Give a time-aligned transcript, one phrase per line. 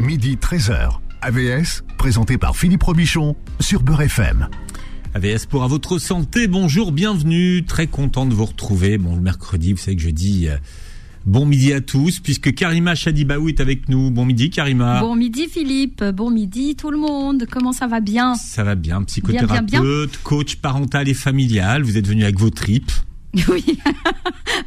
[0.00, 0.98] Midi 13h.
[1.22, 4.48] AVS, présenté par Philippe Robichon sur Beurre FM.
[5.14, 8.98] AVS pour à votre santé, bonjour, bienvenue, très content de vous retrouver.
[8.98, 10.56] Bon, le mercredi, vous savez que je dis euh,
[11.24, 14.10] bon midi à tous, puisque Karima Chadibaou est avec nous.
[14.10, 15.00] Bon midi Karima.
[15.00, 18.34] Bon midi Philippe, bon midi tout le monde, comment ça va bien?
[18.34, 22.50] Ça va bien, psychothérapeute, Bien, bien, coach parental et familial, vous êtes venu avec vos
[22.50, 22.92] tripes.
[23.48, 23.64] Oui,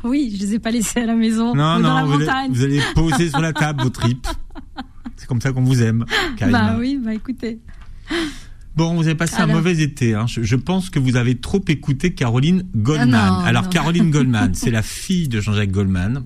[0.04, 2.14] oui, je les ai pas laissés à la maison Non, ou dans non, la vous,
[2.16, 2.52] allez, montagne.
[2.52, 4.28] vous allez poser sur la table vos tripes.
[5.18, 6.06] C'est comme ça qu'on vous aime,
[6.38, 6.72] Karima.
[6.72, 7.60] Bah oui, bah écoutez.
[8.76, 10.14] Bon, vous avez passé un mauvais été.
[10.14, 10.28] Hein.
[10.28, 13.16] Je, je pense que vous avez trop écouté Caroline Goldman.
[13.16, 13.70] Ah non, Alors, non.
[13.70, 16.24] Caroline Goldman, c'est la fille de Jean-Jacques Goldman.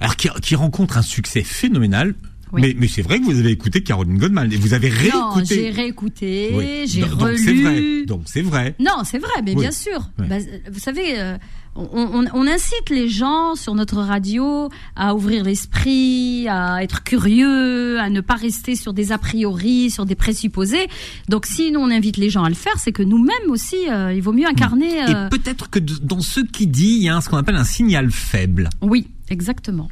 [0.00, 2.14] Alors, qui, qui rencontre un succès phénoménal.
[2.52, 2.60] Oui.
[2.62, 5.54] Mais, mais c'est vrai que vous avez écouté Caroline Goldman et vous avez Non, réécouté.
[5.54, 6.84] j'ai réécouté, Oui.
[6.86, 7.62] j'ai Donc- Donc c'est relu.
[7.62, 8.06] vrai.
[8.06, 8.74] Donc c'est vrai.
[8.80, 9.60] Non, c'est vrai, mais Oui.
[9.62, 10.08] bien sûr.
[10.18, 10.26] Oui.
[10.28, 10.36] Bah,
[10.72, 11.36] vous savez, euh,
[11.76, 18.00] on, on- on incite les gens sur notre radio à ouvrir l'esprit, à être curieux,
[18.00, 20.88] à ne pas rester sur des a priori, sur des présupposés.
[21.28, 24.12] Donc, si nous on invite les gens à le faire, c'est que nous-mêmes aussi, euh,
[24.12, 25.02] il vaut mieux incarner.
[25.02, 27.56] euh, Et peut-être que dans ce qui dit, il y a un- ce qu'on appelle
[27.56, 28.70] un signal faible.
[28.82, 29.88] Oui, exactement.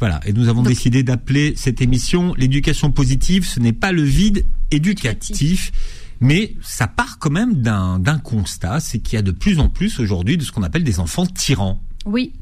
[0.00, 0.20] Voilà.
[0.26, 3.46] Et nous avons Donc- décidé d'appeler cette émission l'éducation positive.
[3.46, 5.72] Ce n'est pas le vide éducatif.
[6.20, 10.00] Mais ça part quand même d'un constat, c'est qu'il y a de plus en plus
[10.00, 11.80] aujourd'hui de ce qu'on appelle des enfants tyrans.
[12.06, 12.32] Oui.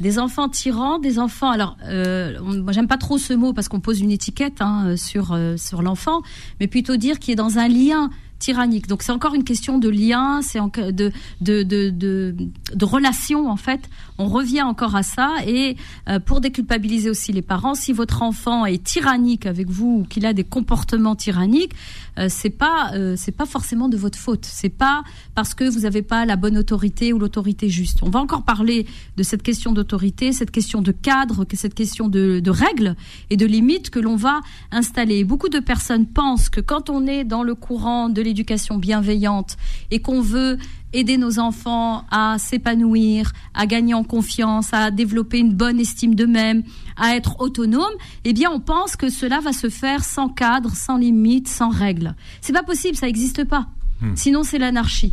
[0.00, 1.50] Des enfants tyrans, des enfants.
[1.50, 2.38] Alors, euh,
[2.72, 5.82] j'aime pas trop ce mot parce qu'on pose une étiquette hein, euh, sur euh, sur
[5.82, 6.22] l'enfant,
[6.58, 8.08] mais plutôt dire qu'il est dans un lien
[8.40, 8.88] tyrannique.
[8.88, 12.34] Donc, c'est encore une question de lien, c'est de de, de de
[12.74, 13.88] de relation en fait.
[14.18, 15.76] On revient encore à ça et
[16.08, 20.26] euh, pour déculpabiliser aussi les parents, si votre enfant est tyrannique avec vous ou qu'il
[20.26, 21.72] a des comportements tyranniques,
[22.18, 24.44] euh, c'est pas euh, c'est pas forcément de votre faute.
[24.44, 25.04] C'est pas
[25.34, 28.02] parce que vous n'avez pas la bonne autorité ou l'autorité juste.
[28.02, 32.40] On va encore parler de cette question d'autorité, cette question de cadre, cette question de,
[32.40, 32.96] de règles
[33.28, 35.24] et de limites que l'on va installer.
[35.24, 39.56] Beaucoup de personnes pensent que quand on est dans le courant de l'éducation bienveillante
[39.90, 40.56] et qu'on veut
[40.92, 46.62] aider nos enfants à s'épanouir, à gagner en confiance, à développer une bonne estime d'eux-mêmes,
[46.96, 47.84] à être autonomes,
[48.24, 52.14] eh bien, on pense que cela va se faire sans cadre, sans limite, sans règles.
[52.40, 53.66] C'est pas possible, ça n'existe pas.
[54.14, 55.12] Sinon, c'est l'anarchie.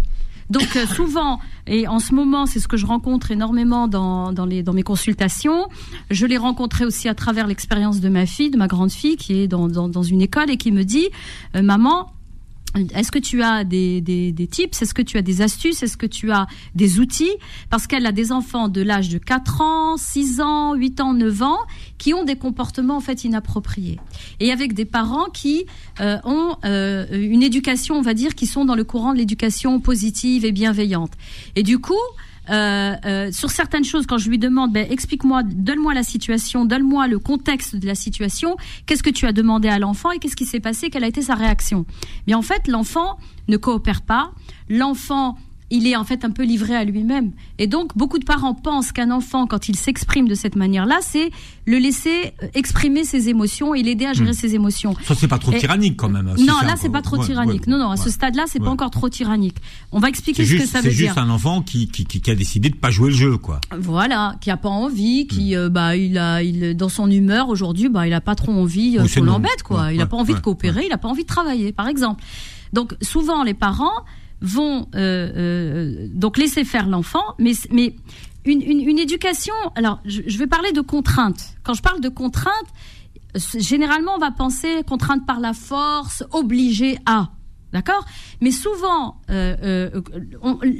[0.50, 4.46] Donc euh, souvent, et en ce moment, c'est ce que je rencontre énormément dans, dans,
[4.46, 5.68] les, dans mes consultations.
[6.10, 9.34] Je l'ai rencontré aussi à travers l'expérience de ma fille, de ma grande fille, qui
[9.42, 11.10] est dans, dans, dans une école et qui me dit,
[11.56, 12.14] euh, maman,
[12.76, 14.82] est-ce que tu as des, des, des tips?
[14.82, 15.84] Est-ce que tu as des astuces?
[15.84, 17.32] Est-ce que tu as des outils?
[17.70, 21.42] Parce qu'elle a des enfants de l'âge de 4 ans, 6 ans, 8 ans, 9
[21.42, 21.60] ans
[21.98, 24.00] qui ont des comportements en fait inappropriés.
[24.40, 25.66] Et avec des parents qui
[26.00, 29.80] euh, ont euh, une éducation, on va dire, qui sont dans le courant de l'éducation
[29.80, 31.12] positive et bienveillante.
[31.56, 31.96] Et du coup,
[32.50, 37.08] euh, euh, sur certaines choses, quand je lui demande, ben, explique-moi, donne-moi la situation, donne-moi
[37.08, 40.46] le contexte de la situation, qu'est-ce que tu as demandé à l'enfant et qu'est-ce qui
[40.46, 41.86] s'est passé, quelle a été sa réaction?
[42.26, 44.32] Bien en fait, l'enfant ne coopère pas,
[44.70, 45.38] l'enfant
[45.70, 47.32] il est en fait un peu livré à lui-même.
[47.60, 51.30] Et donc, beaucoup de parents pensent qu'un enfant, quand il s'exprime de cette manière-là, c'est
[51.66, 54.96] le laisser euh, exprimer ses émotions et l'aider à gérer ses émotions.
[55.04, 56.28] Ça, c'est pas trop Et- tyrannique quand même.
[56.30, 57.64] hein, si Non, c'est là, c'est pas trop ouais, tyrannique.
[57.68, 57.98] ouais, non, non, à ouais.
[57.98, 59.58] ce stade-là, c'est pas encore trop tyrannique.
[59.92, 61.22] On va expliquer C'est ce juste, que ça c'est veut juste dire.
[61.22, 63.60] un enfant qui, qui, qui, a décidé de pas jouer le jeu, quoi.
[63.78, 65.58] Voilà, qui a pas envie, qui Hmm.
[65.58, 68.98] euh, bah il a il dans son humeur aujourd'hui, bah il a pas trop envie
[68.98, 69.34] euh, c'est qu'on non.
[69.34, 69.92] l'embête quoi.
[69.94, 72.24] Il a pas envie de coopérer, il a pas envie de travailler par exemple.
[72.74, 73.92] Donc souvent les parents
[74.42, 77.96] vont euh, euh, donc laisser faire l'enfant, mais mais
[78.46, 79.56] une, une, une éducation.
[79.76, 81.56] Alors je, je vais parler de contraintes.
[81.64, 82.72] Quand je parle de contraintes,
[83.56, 87.32] généralement on va penser contrainte par la force, obligé à.
[87.74, 88.06] D'accord?
[88.40, 90.02] Mais souvent, euh, euh,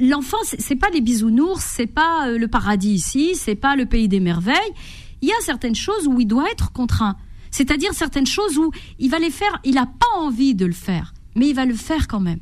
[0.00, 4.08] l'enfant, c'est pas les bisounours, c'est pas euh, le paradis ici, c'est pas le pays
[4.08, 4.72] des merveilles.
[5.20, 7.16] Il y a certaines choses où il doit être contraint.
[7.50, 11.12] C'est-à-dire certaines choses où il va les faire, il n'a pas envie de le faire,
[11.34, 12.40] mais il va le faire quand même.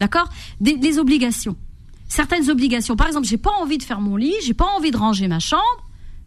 [0.00, 0.28] D'accord
[0.60, 1.56] Des Les obligations.
[2.08, 2.96] Certaines obligations.
[2.96, 5.38] Par exemple, j'ai pas envie de faire mon lit, j'ai pas envie de ranger ma
[5.40, 5.62] chambre.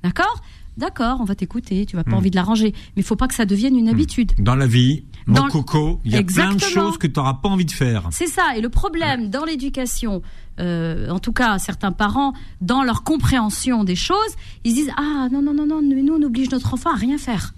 [0.04, 0.42] D'accord
[0.78, 2.72] D'accord, on va t'écouter, tu vas pas envie de la ranger.
[2.96, 4.34] Mais il faut pas que ça devienne une habitude.
[4.38, 6.86] Dans la vie, mon Dans- coco, il y a plein de Exactement.
[6.90, 8.08] choses que tu n'auras pas envie de faire.
[8.12, 8.56] C'est ça.
[8.56, 10.22] Et le problème dans l'éducation,
[10.60, 14.18] euh, en tout cas certains parents, dans leur compréhension des choses,
[14.66, 16.96] ils se disent ah non non non non, mais nous on oblige notre enfant à
[16.96, 17.56] rien faire.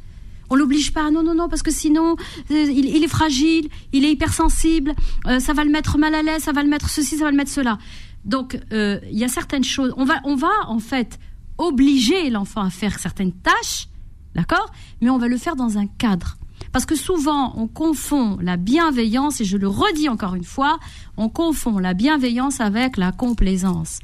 [0.50, 2.16] On l'oblige pas, non non non, parce que sinon
[2.52, 4.94] euh, il, est fragile, il est hypersensible,
[5.28, 7.32] euh, ça va le mettre mal à l'aise, ça va le mettre ceci, ça va
[7.32, 7.78] le mettre cela.
[8.26, 9.94] Donc euh, il y a certaines choses.
[9.98, 11.20] On va on va en fait
[11.58, 13.90] obliger l'enfant à faire certaines tâches,
[14.36, 16.38] d'accord, mais on va le faire dans un cadre.
[16.72, 20.80] Parce que souvent, on confond la bienveillance, et je le redis encore une fois,
[21.18, 24.00] on confond la bienveillance avec la complaisance.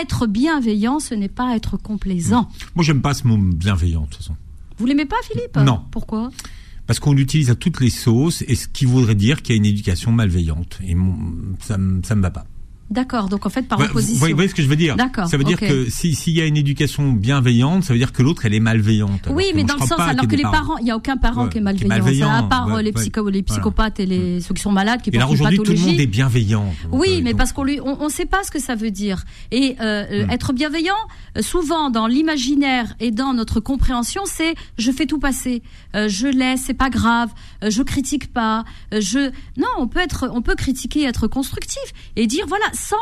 [0.00, 2.48] Être bienveillant, ce n'est pas être complaisant.
[2.74, 4.34] Moi, j'aime pas ce mot bienveillant, de toute façon.
[4.78, 5.56] Vous l'aimez pas, Philippe?
[5.56, 5.82] Non.
[5.90, 6.30] Pourquoi?
[6.86, 9.58] Parce qu'on l'utilise à toutes les sauces, et ce qui voudrait dire qu'il y a
[9.58, 10.78] une éducation malveillante.
[10.82, 10.96] Et
[11.60, 12.46] ça, ça me va pas.
[12.90, 14.26] D'accord, donc en fait par opposition.
[14.26, 14.96] Vous voyez ce que je veux dire?
[14.96, 15.28] D'accord.
[15.28, 18.22] Ça veut dire que si s'il y a une éducation bienveillante, ça veut dire que
[18.22, 19.28] l'autre elle est malveillante.
[19.30, 21.58] Oui, mais dans le sens alors que les parents, il y a aucun parent qui
[21.58, 25.10] est malveillant, à part les, psycho, les psychopathes et les ceux qui sont malades qui
[25.10, 26.72] et là aujourd'hui tout le monde est bienveillant.
[26.90, 29.24] Oui, mais parce qu'on lui on, on sait pas ce que ça veut dire.
[29.50, 30.30] Et euh, hmm.
[30.30, 30.94] être bienveillant,
[31.36, 35.62] euh, souvent dans l'imaginaire et dans notre compréhension, c'est je fais tout passer,
[35.94, 37.30] euh, je laisse, c'est pas grave,
[37.62, 38.64] euh, je critique pas,
[38.94, 41.82] euh, je non, on peut être on peut critiquer, être constructif
[42.16, 42.96] et dire voilà sans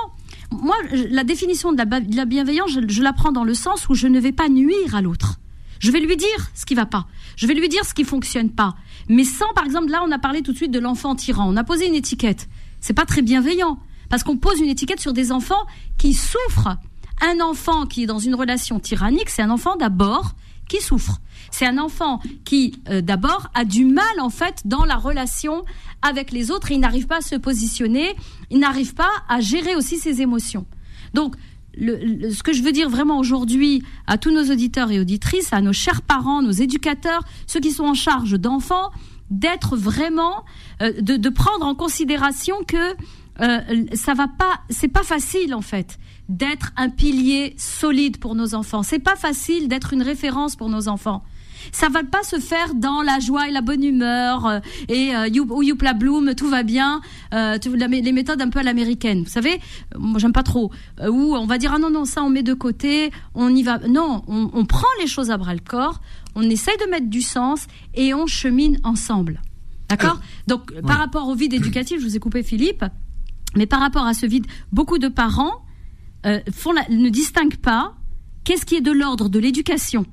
[0.50, 4.20] moi, la définition de la, bienveillance, je, la prends dans le sens où je ne
[4.20, 5.38] vais pas nuire à l'autre.
[5.80, 7.06] Je vais lui dire ce qui va pas.
[7.36, 8.76] Je vais lui dire ce qui fonctionne pas.
[9.08, 11.46] Mais sans, par exemple, là, on a parlé tout de suite de l'enfant tyran.
[11.48, 12.48] On a posé une étiquette.
[12.80, 13.78] C'est pas très bienveillant.
[14.08, 15.66] Parce qu'on pose une étiquette sur des enfants
[15.98, 16.76] qui souffrent.
[17.20, 20.32] Un enfant qui est dans une relation tyrannique, c'est un enfant d'abord
[20.68, 21.20] qui souffre.
[21.50, 25.64] C'est un enfant qui, euh, d'abord, a du mal, en fait, dans la relation
[26.02, 28.14] avec les autres il n'arrive pas à se positionner,
[28.50, 30.66] il n'arrive pas à gérer aussi ses émotions.
[31.14, 31.34] Donc,
[31.78, 35.72] ce que je veux dire vraiment aujourd'hui à tous nos auditeurs et auditrices, à nos
[35.72, 38.90] chers parents, nos éducateurs, ceux qui sont en charge d'enfants,
[39.30, 40.44] d'être vraiment,
[40.80, 42.94] euh, de, de, prendre en considération que
[43.40, 45.98] euh, ça va pas, c'est pas facile en fait
[46.28, 48.82] d'être un pilier solide pour nos enfants.
[48.82, 51.22] C'est pas facile d'être une référence pour nos enfants
[51.72, 55.28] ça va pas se faire dans la joie et la bonne humeur euh, et euh,
[55.28, 57.00] you, youpla bloom, tout va bien,
[57.34, 57.58] euh,
[57.88, 59.22] les méthodes un peu à l'américaine.
[59.22, 59.60] Vous savez,
[59.98, 60.70] moi j'aime pas trop.
[61.00, 63.62] Euh, où on va dire ah non non ça on met de côté, on y
[63.62, 63.78] va.
[63.88, 66.00] Non, on, on prend les choses à bras le corps,
[66.34, 69.40] on essaye de mettre du sens et on chemine ensemble.
[69.88, 70.20] D'accord?
[70.46, 72.84] Donc par rapport au vide éducatif, je vous ai coupé Philippe,
[73.54, 75.62] mais par rapport à ce vide, beaucoup de parents
[76.52, 77.94] font ne distinguent pas
[78.42, 80.04] qu'est-ce qui est de l'ordre de l'éducation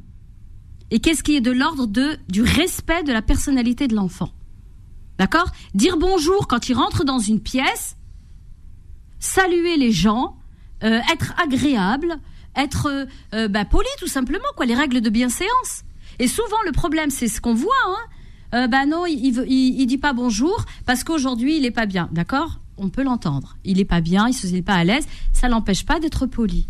[0.94, 4.30] et qu'est-ce qui est de l'ordre de du respect de la personnalité de l'enfant?
[5.18, 5.48] D'accord?
[5.74, 7.98] Dire bonjour quand il rentre dans une pièce,
[9.19, 10.38] saluer les gens,
[10.84, 12.16] euh, être agréable,
[12.56, 15.84] être euh, euh, bah, poli tout simplement, quoi, les règles de bienséance.
[16.19, 17.74] Et souvent le problème, c'est ce qu'on voit,
[18.51, 18.68] hein.
[18.68, 22.60] bah non, il, il, il, dit pas bonjour parce qu'aujourd'hui il est pas bien, d'accord?
[22.78, 23.57] On peut l'entendre.
[23.63, 26.68] Il est pas bien, il se sent pas à l'aise, ça l'empêche pas d'être poli.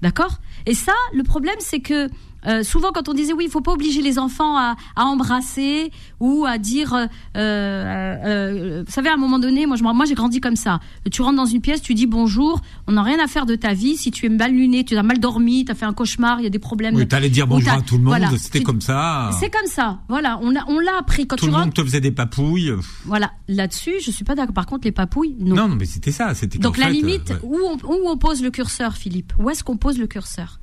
[0.00, 0.38] D'accord?
[0.64, 2.08] Et ça, le problème, c'est que
[2.46, 5.90] euh, souvent, quand on disait oui, il faut pas obliger les enfants à, à embrasser
[6.20, 7.06] ou à dire, euh,
[7.36, 10.80] euh, vous savez, à un moment donné, moi, je, moi, j'ai grandi comme ça.
[11.10, 13.74] Tu rentres dans une pièce, tu dis bonjour, on n'a rien à faire de ta
[13.74, 13.96] vie.
[13.96, 16.44] Si tu es mal luné, tu as mal dormi, tu as fait un cauchemar, il
[16.44, 16.94] y a des problèmes.
[16.94, 18.16] Oui, allais dire bonjour à tout le monde.
[18.38, 19.30] C'était comme ça.
[19.38, 20.00] C'est comme ça.
[20.08, 22.72] Voilà, on l'a, on l'a appris quand tout tu le monde te faisait des papouilles.
[23.04, 24.54] Voilà, là-dessus, je suis pas d'accord.
[24.54, 25.56] Par contre, les papouilles, non.
[25.56, 26.34] Non, non mais c'était ça.
[26.34, 26.58] C'était.
[26.58, 29.32] Donc la limite, où, on, où on pose le curseur, Philippe?
[29.38, 30.60] Où est-ce qu'on pose le curseur?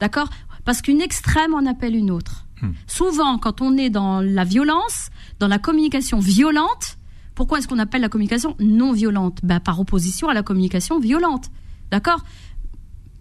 [0.00, 0.28] D'accord?
[0.66, 2.44] Parce qu'une extrême en appelle une autre.
[2.60, 2.72] Hmm.
[2.86, 5.08] Souvent, quand on est dans la violence,
[5.38, 6.98] dans la communication violente,
[7.34, 9.38] pourquoi est-ce qu'on appelle la communication non violente?
[9.42, 11.50] Ben, Par opposition à la communication violente.
[11.90, 12.20] D'accord?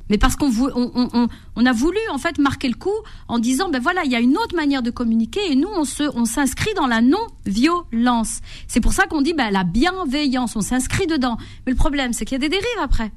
[0.09, 2.93] Mais parce qu'on on, on, a voulu en fait marquer le coup
[3.27, 5.83] en disant ben voilà il y a une autre manière de communiquer et nous on
[5.83, 10.55] se on s'inscrit dans la non violence c'est pour ça qu'on dit ben la bienveillance
[10.55, 13.11] on s'inscrit dedans mais le problème c'est qu'il y a des dérives après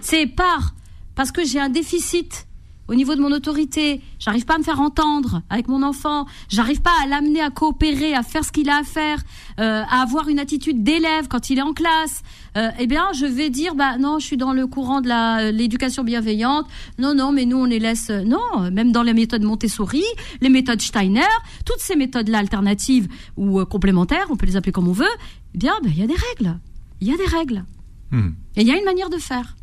[0.00, 0.76] c'est par
[1.16, 2.47] parce que j'ai un déficit
[2.88, 6.80] au niveau de mon autorité, j'arrive pas à me faire entendre avec mon enfant, j'arrive
[6.80, 9.22] pas à l'amener à coopérer, à faire ce qu'il a à faire,
[9.60, 12.22] euh, à avoir une attitude d'élève quand il est en classe,
[12.56, 15.52] euh, eh bien, je vais dire, bah non, je suis dans le courant de la
[15.52, 16.66] l'éducation bienveillante.
[16.98, 18.10] Non, non, mais nous on les laisse.
[18.10, 20.04] Non, même dans les méthodes Montessori,
[20.40, 21.20] les méthodes Steiner,
[21.64, 25.06] toutes ces méthodes-là alternatives ou euh, complémentaires, on peut les appeler comme on veut.
[25.54, 26.58] Eh bien, ben, il y a des règles.
[27.00, 27.64] Il y a des règles.
[28.10, 28.30] Hmm.
[28.56, 29.57] Et il y a une manière de faire.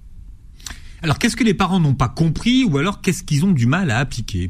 [1.05, 3.91] Alors, qu'est-ce que les parents n'ont pas compris ou alors qu'est-ce qu'ils ont du mal
[3.91, 4.49] à appliquer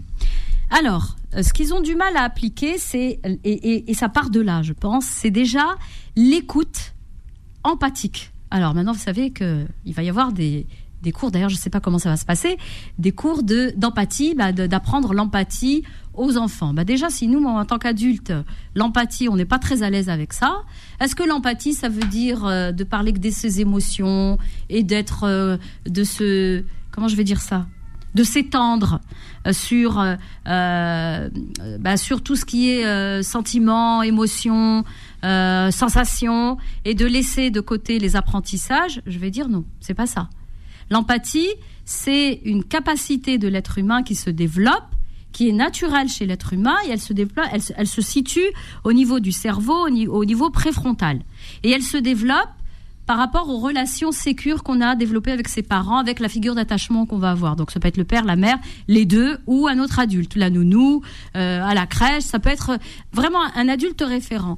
[0.72, 4.64] alors, euh, ce qu'ils ont du mal à appliquer, c'est, et, ça part de là,
[4.64, 5.76] je pense, c'est déjà
[6.16, 6.94] l'écoute
[7.64, 8.32] empathique.
[8.52, 10.66] Alors maintenant, vous savez qu'il va y avoir des,
[11.06, 12.58] des cours, d'ailleurs je ne sais pas comment ça va se passer,
[13.00, 15.84] des cours de d'empathie, bah, d'apprendre l'empathie
[16.18, 16.74] aux enfants.
[16.74, 18.34] Bah déjà, si nous, en tant qu'adultes,
[18.74, 20.64] l'empathie, on n'est pas très à l'aise avec ça,
[21.00, 24.38] est-ce que l'empathie, ça veut dire euh, de parler que de ses émotions
[24.70, 27.68] et d'être, euh, de se, comment je vais dire ça
[28.16, 29.02] de s'étendre
[29.46, 30.02] euh, sur
[30.46, 34.86] bah, sur tout ce qui est sentiments, émotions,
[35.22, 40.30] sensations et de laisser de côté les apprentissages, je vais dire non, c'est pas ça.
[40.90, 41.50] L'empathie,
[41.86, 44.84] c'est une capacité de l'être humain qui se développe
[45.36, 47.12] qui est naturelle chez l'être humain et elle se
[47.76, 48.48] elle, se situe
[48.86, 51.20] au niveau du cerveau, au niveau, préfrontal.
[51.64, 52.48] Et elle se développe
[53.06, 57.06] par rapport aux relations sécures qu'on a développées avec ses parents, avec la figure d'attachement
[57.06, 57.58] qu'on va avoir.
[57.58, 60.50] Donc ça peut être le père, la mère, les deux, ou un autre adulte, la
[60.50, 61.02] nounou,
[61.36, 62.80] euh, à la crèche, ça peut être
[63.12, 64.58] vraiment un adulte référent.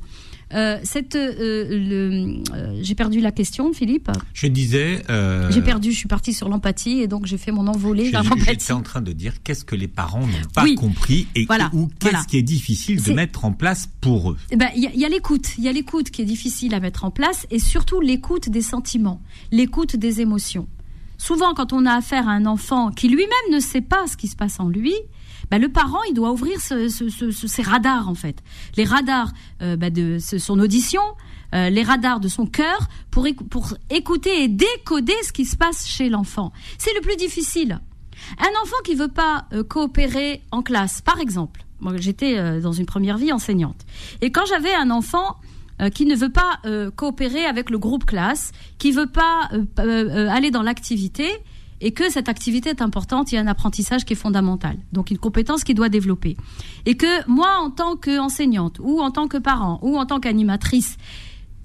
[0.54, 4.10] Euh, cette, euh, euh, j'ai perdu la question, Philippe.
[4.34, 5.04] Je disais.
[5.50, 5.92] J'ai perdu.
[5.92, 8.46] Je suis partie sur l'empathie et donc j'ai fait mon envolée vers l'empathie.
[8.46, 11.90] J'étais en train de dire qu'est-ce que les parents n'ont pas compris et voilà, ou
[12.00, 14.38] qu'est-ce qui est difficile de mettre en place pour eux.
[14.52, 15.58] Eh ben, il y, a l'écoute.
[15.58, 18.62] Il y a l'écoute qui est difficile à mettre en place et surtout l'écoute des
[18.62, 20.68] sentiments, l'écoute des émotions.
[21.18, 24.28] Souvent, quand on a affaire à un enfant qui lui-même ne sait pas ce qui
[24.28, 24.94] se passe en lui,
[25.50, 28.44] bah, le parent, il doit ouvrir ce, radars, en fait.
[28.76, 31.02] Les radars euh, bah, de son audition,
[31.56, 35.88] euh, les radars de son cœur, pour, pour écouter et décoder ce qui se passe
[35.88, 36.52] chez l'enfant.
[36.78, 37.80] C'est le plus difficile.
[38.40, 41.64] Un enfant qui veut pas euh, coopérer en classe, par exemple.
[41.80, 43.86] Moi, j'étais dans une première vie enseignante.
[44.22, 45.36] Et quand j'avais un enfant
[45.94, 46.60] qui ne veut pas
[46.96, 51.30] coopérer avec le groupe classe, qui veut pas aller dans l'activité,
[51.80, 55.12] et que cette activité est importante, il y a un apprentissage qui est fondamental, donc
[55.12, 56.36] une compétence qui doit développer.
[56.86, 60.98] Et que moi, en tant qu'enseignante, ou en tant que parent, ou en tant qu'animatrice,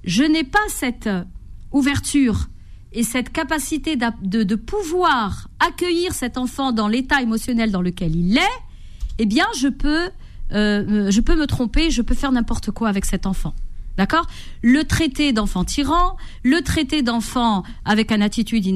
[0.05, 1.09] je n'ai pas cette
[1.73, 2.49] ouverture
[2.93, 8.59] et cette capacité de, pouvoir accueillir cet enfant dans l'état émotionnel dans lequel il est,
[9.19, 10.11] eh bien, je peux,
[10.53, 13.55] euh, je peux me tromper, je peux faire n'importe quoi avec cet enfant.
[13.97, 14.27] D'accord?
[14.63, 18.67] Le traité d'enfant tyran, le traité d'enfant avec une attitude,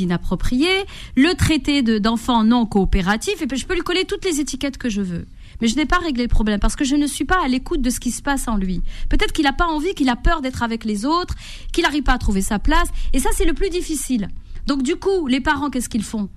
[0.00, 0.84] inappropriée,
[1.16, 4.88] le traité d'enfant non coopératif, et puis je peux lui coller toutes les étiquettes que
[4.88, 5.26] je veux.
[5.60, 7.80] Mais je n'ai pas réglé le problème parce que je ne suis pas à l'écoute
[7.80, 8.82] de ce qui se passe en lui.
[9.08, 11.34] Peut-être qu'il n'a pas envie, qu'il a peur d'être avec les autres,
[11.72, 14.28] qu'il n'arrive pas à trouver sa place, et ça c'est le plus difficile.
[14.66, 16.28] Donc du coup, les parents, qu'est-ce qu'ils font?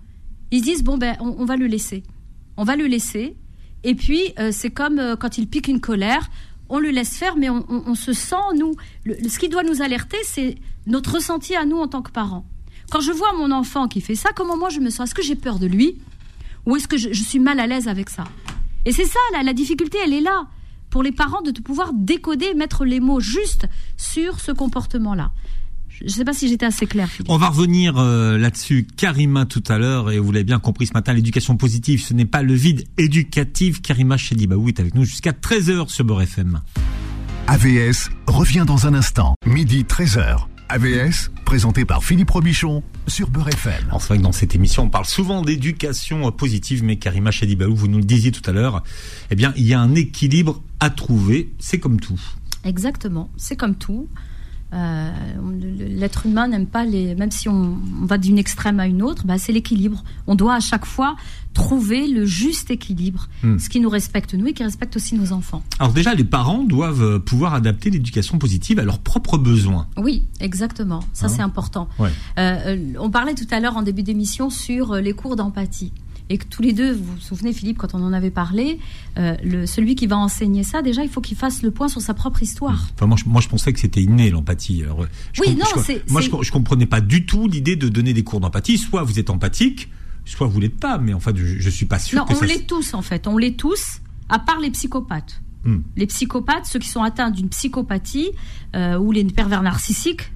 [0.52, 2.04] Ils disent bon ben on, va le laisser,
[2.58, 3.36] on va le laisser.
[3.84, 6.30] Et puis, euh, c'est comme euh, quand il pique une colère,
[6.70, 10.56] on le laisse faire, mais on, se sent, nous, ce qui doit nous alerter, c'est
[10.86, 12.46] notre ressenti à nous en tant que parents.
[12.92, 15.10] Quand je vois mon enfant qui fait ça, comment moi je me sens?
[15.10, 15.98] Est-ce que j'ai peur de lui?
[16.66, 18.24] Ou est-ce que je, suis mal à l'aise avec ça?
[18.86, 20.48] Et c'est ça, la, la difficulté, elle est là,
[20.90, 25.32] pour les parents de pouvoir décoder, mettre les mots justes sur ce comportement-là.
[26.00, 27.10] Je ne sais pas si j'étais assez clair.
[27.28, 30.94] On va revenir euh, là-dessus, Karima, tout à l'heure, et vous l'avez bien compris ce
[30.94, 33.82] matin, l'éducation positive, ce n'est pas le vide éducatif.
[33.82, 36.62] Karima Chedibaoui est avec nous jusqu'à 13h sur Beurre FM.
[37.48, 40.46] AVS revient dans un instant, midi 13h.
[40.70, 43.88] AVS, présenté par Philippe Robichon sur Beurre FM.
[43.88, 47.76] Alors c'est vrai que dans cette émission, on parle souvent d'éducation positive, mais Karima Chedibaou,
[47.76, 48.84] vous nous le disiez tout à l'heure,
[49.32, 52.22] eh bien, il y a un équilibre à trouver, c'est comme tout.
[52.64, 54.08] Exactement, c'est comme tout.
[54.72, 55.10] Euh,
[55.80, 59.38] l'être humain n'aime pas les, même si on, va d'une extrême à une autre, bah,
[59.38, 60.04] c'est l'équilibre.
[60.28, 61.16] On doit à chaque fois
[61.54, 63.58] trouver le juste équilibre, hmm.
[63.58, 65.64] ce qui nous respecte nous et qui respecte aussi nos enfants.
[65.80, 69.88] Alors déjà, les parents doivent euh, pouvoir adapter l'éducation positive à leurs propres besoins.
[69.98, 71.02] Oui, exactement.
[71.14, 71.90] Ça, hein c'est important.
[72.38, 75.92] Euh, on parlait tout à l'heure en début d'émission sur les cours d'empathie
[76.30, 78.80] et que tous les deux, vous vous souvenez Philippe, quand on en avait parlé,
[79.18, 82.02] euh, le, celui qui va enseigner ça, déjà, il faut qu'il fasse le point sur
[82.02, 82.88] sa propre histoire.
[82.96, 84.84] Enfin, moi, je, moi, je pensais que c'était inné l'empathie.
[85.40, 86.10] Oui, non, c'est.
[86.10, 88.78] Moi, je, je comprenais pas du tout l'idée de donner des cours d'empathie.
[88.78, 89.90] Soit vous êtes empathique,
[90.26, 90.98] soit vous l'êtes pas.
[90.98, 92.20] Mais en fait, je, je suis pas sûr.
[92.20, 93.28] Non, on l'est tous en fait.
[93.28, 95.42] On l'est tous, à part les psychopathes.
[95.66, 95.80] Hmm.
[95.98, 98.32] Les psychopathes, ceux qui sont atteints d'une psychopathie
[98.76, 100.32] euh, ou les pervers narcissiques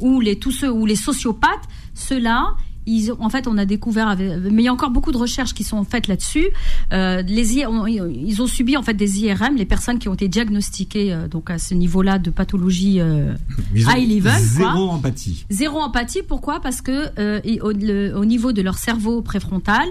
[0.00, 4.62] ou les tous ceux ou les sociopathes, ceux-là, ils en fait, on a découvert, mais
[4.62, 6.48] il y a encore beaucoup de recherches qui sont faites là-dessus.
[6.92, 11.12] Euh, les ils ont subi en fait des IRM, les personnes qui ont été diagnostiquées
[11.12, 13.34] euh, donc à ce niveau-là de pathologie euh,
[13.74, 14.40] high level.
[14.40, 15.44] Zéro empathie.
[15.50, 16.22] Zéro empathie.
[16.26, 16.60] Pourquoi?
[16.60, 19.86] Parce que euh, au, au, niveau de leur cerveau préfrontal,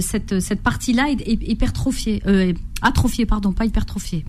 [0.00, 2.22] cette, cette partie-là est, hypertrophiée,
[2.82, 4.26] atrophiée, pardon, pas hypertrophiée.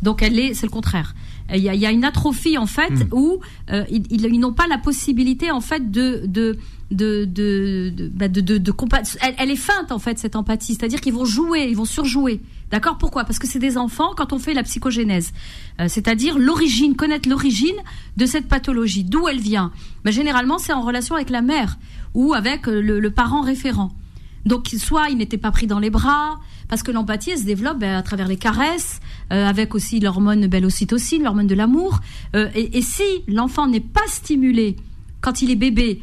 [0.00, 1.14] Donc elle est, c'est le contraire.
[1.52, 3.08] Il y, a, il y a, une atrophie en fait hmm.
[3.12, 6.56] où ils, ils n'ont pas la possibilité en fait de, de
[6.92, 8.26] de bah,
[9.38, 12.40] elle, est feinte en fait cette empathie, c'est-à-dire qu'ils vont jouer, ils vont surjouer.
[12.70, 12.96] D'accord?
[12.96, 13.24] Pourquoi?
[13.24, 15.32] Parce que c'est des enfants quand on fait la psychogénèse,
[15.78, 17.76] euh, c'est-à-dire l'origine, connaître l'origine
[18.16, 19.72] de cette pathologie, d'où elle vient?
[20.04, 21.78] Bah, généralement, c'est en relation avec la mère
[22.14, 23.92] ou avec euh, le, parent référent.
[24.46, 27.78] Donc, soit il n'était pas pris dans les bras, parce que l'empathie, elle se développe
[27.78, 29.00] bah, à travers les caresses,
[29.32, 32.00] euh, avec aussi l'hormone belle ocytocine, l'hormone de l'amour.
[32.34, 34.76] et si l'enfant n'est pas stimulé
[35.20, 36.00] quand il est bébé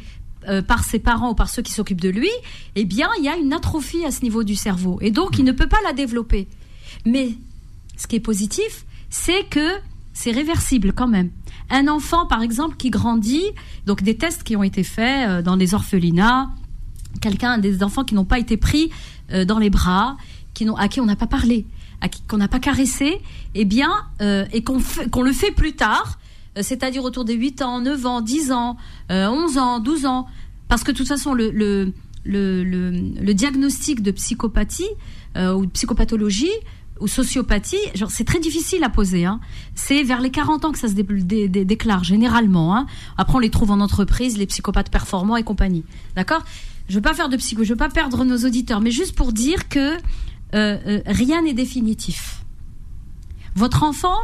[0.48, 2.30] euh, par ses parents ou par ceux qui s'occupent de lui,
[2.74, 4.98] eh bien, il y a une atrophie à ce niveau du cerveau.
[5.02, 6.48] Et donc, il ne peut pas la développer.
[7.04, 7.34] Mais
[7.98, 9.68] ce qui est positif, c'est que
[10.14, 11.30] c'est réversible quand même.
[11.68, 13.44] Un enfant, par exemple, qui grandit,
[13.84, 16.48] donc des tests qui ont été faits euh, dans des orphelinats,
[17.20, 18.90] quelqu'un, des enfants qui n'ont pas été pris
[19.32, 20.16] euh, dans les bras,
[20.54, 21.66] qui à qui on n'a pas parlé,
[22.00, 23.20] à qui qu'on n'a pas caressé,
[23.54, 26.18] eh bien, et qu'on le fait plus tard,
[26.56, 28.76] c'est-à-dire autour des 8 ans, 9 ans, 10 ans,
[29.10, 30.26] 11 ans, 12 ans.
[30.68, 31.92] Parce que de toute façon, le,
[33.32, 34.88] diagnostic de psychopathie
[35.36, 36.50] ou de psychopathologie
[37.00, 37.78] ou sociopathie,
[38.08, 39.24] c'est très difficile à poser.
[39.24, 39.40] Hein.
[39.74, 42.76] C'est vers les 40 ans que ça se déclare généralement.
[42.76, 42.86] Hein.
[43.16, 45.84] Après, on les trouve en entreprise, les psychopathes performants et compagnie.
[46.14, 46.42] D'accord?
[46.88, 49.32] Je veux pas faire de psycho, je veux pas perdre nos auditeurs, mais juste pour
[49.32, 49.96] dire que
[50.52, 52.39] rien n'est définitif.
[53.60, 54.16] Votre enfant,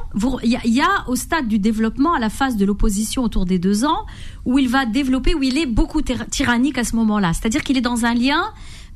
[0.42, 3.84] il y, a au stade du développement, à la phase de l'opposition autour des deux
[3.84, 4.06] ans,
[4.46, 7.34] où il va développer, où il est beaucoup tyrannique à ce moment-là.
[7.34, 8.42] C'est-à-dire qu'il est dans un lien,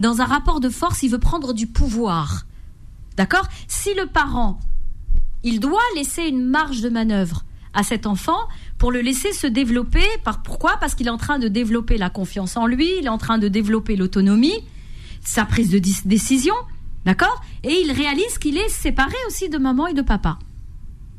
[0.01, 2.47] dans un rapport de force, il veut prendre du pouvoir.
[3.19, 3.47] D'accord?
[3.69, 4.59] Si le parent,
[5.43, 7.45] il doit laisser une marge de manœuvre
[7.75, 10.07] à cet enfant pour le laisser se développer.
[10.25, 10.79] Par, pourquoi?
[10.81, 13.37] Parce qu'il est en train de développer la confiance en lui, il est en train
[13.37, 14.65] de développer l'autonomie,
[15.23, 16.55] sa prise de décision.
[17.05, 20.39] D'accord Et il réalise qu'il est séparé aussi de maman et de papa.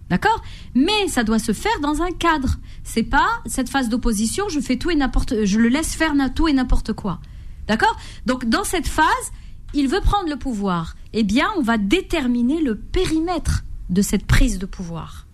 [0.09, 0.41] D'accord
[0.75, 2.57] Mais ça doit se faire dans un cadre.
[2.83, 6.47] C'est pas cette phase d'opposition, je fais tout et n'importe je le laisse faire tout
[6.47, 7.19] et n'importe quoi.
[7.67, 7.95] D'accord
[8.25, 9.31] Donc dans cette phase,
[9.73, 10.95] il veut prendre le pouvoir.
[11.13, 15.27] Eh bien, on va déterminer le périmètre de cette prise de pouvoir.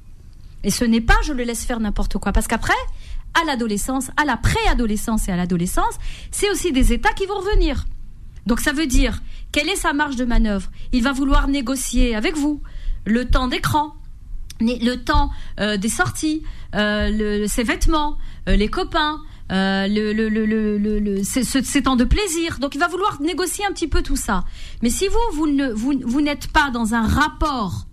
[0.64, 2.74] Et ce n'est pas je le laisse faire n'importe quoi parce qu'après
[3.42, 5.96] à l'adolescence, à la préadolescence et à l'adolescence,
[6.32, 7.86] c'est aussi des états qui vont revenir.
[8.46, 12.36] Donc ça veut dire, quelle est sa marge de manœuvre Il va vouloir négocier avec
[12.36, 12.62] vous
[13.06, 13.96] le temps d'écran,
[14.60, 16.44] le temps euh, des sorties,
[16.76, 22.60] euh, ses vêtements, euh, les copains, le, le, ces, temps de plaisir.
[22.60, 24.44] Donc il va vouloir négocier un petit peu tout ça.
[24.82, 27.87] Mais si vous, vous, ne, vous n'êtes pas dans un rapport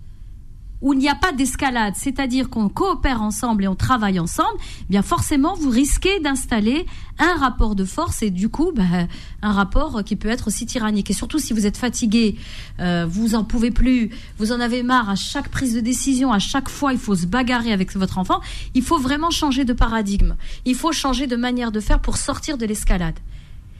[0.84, 4.84] où il n'y a pas d'escalade, c'est-à-dire qu'on coopère ensemble et on travaille ensemble, eh
[4.90, 6.84] bien forcément vous risquez d'installer
[7.18, 9.08] un rapport de force et du coup ben,
[9.40, 11.10] un rapport qui peut être aussi tyrannique.
[11.10, 12.36] Et surtout si vous êtes fatigué,
[12.80, 16.38] euh, vous en pouvez plus, vous en avez marre à chaque prise de décision, à
[16.38, 18.40] chaque fois il faut se bagarrer avec votre enfant,
[18.74, 20.36] il faut vraiment changer de paradigme.
[20.66, 23.18] Il faut changer de manière de faire pour sortir de l'escalade.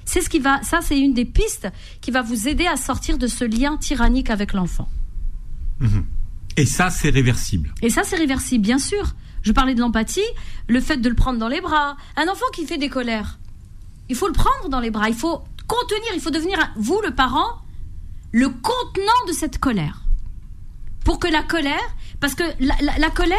[0.06, 1.68] C'est ce qui va, ça c'est une des pistes
[2.00, 4.88] qui va vous aider à sortir de ce lien tyrannique avec l'enfant.
[5.80, 6.13] Mmh
[6.56, 7.74] et ça, c'est réversible.
[7.82, 9.14] Et ça, c'est réversible, bien sûr.
[9.42, 10.20] Je parlais de l'empathie,
[10.68, 11.96] le fait de le prendre dans les bras.
[12.16, 13.38] Un enfant qui fait des colères,
[14.08, 17.14] il faut le prendre dans les bras, il faut contenir, il faut devenir, vous, le
[17.14, 17.60] parent,
[18.32, 20.02] le contenant de cette colère.
[21.04, 23.38] Pour que la colère, parce que la, colère,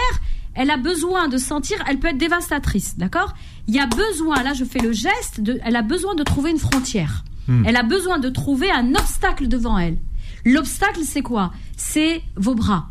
[0.54, 3.34] elle a besoin de sentir, elle peut être dévastatrice, d'accord?
[3.68, 6.52] Il y a besoin, là je fais le geste, de, elle a besoin de trouver
[6.52, 7.24] une frontière.
[7.48, 7.64] Hmm.
[7.66, 9.98] Elle a besoin de trouver un obstacle devant elle.
[10.46, 11.52] L'obstacle, c'est quoi?
[11.76, 12.90] C'est vos bras.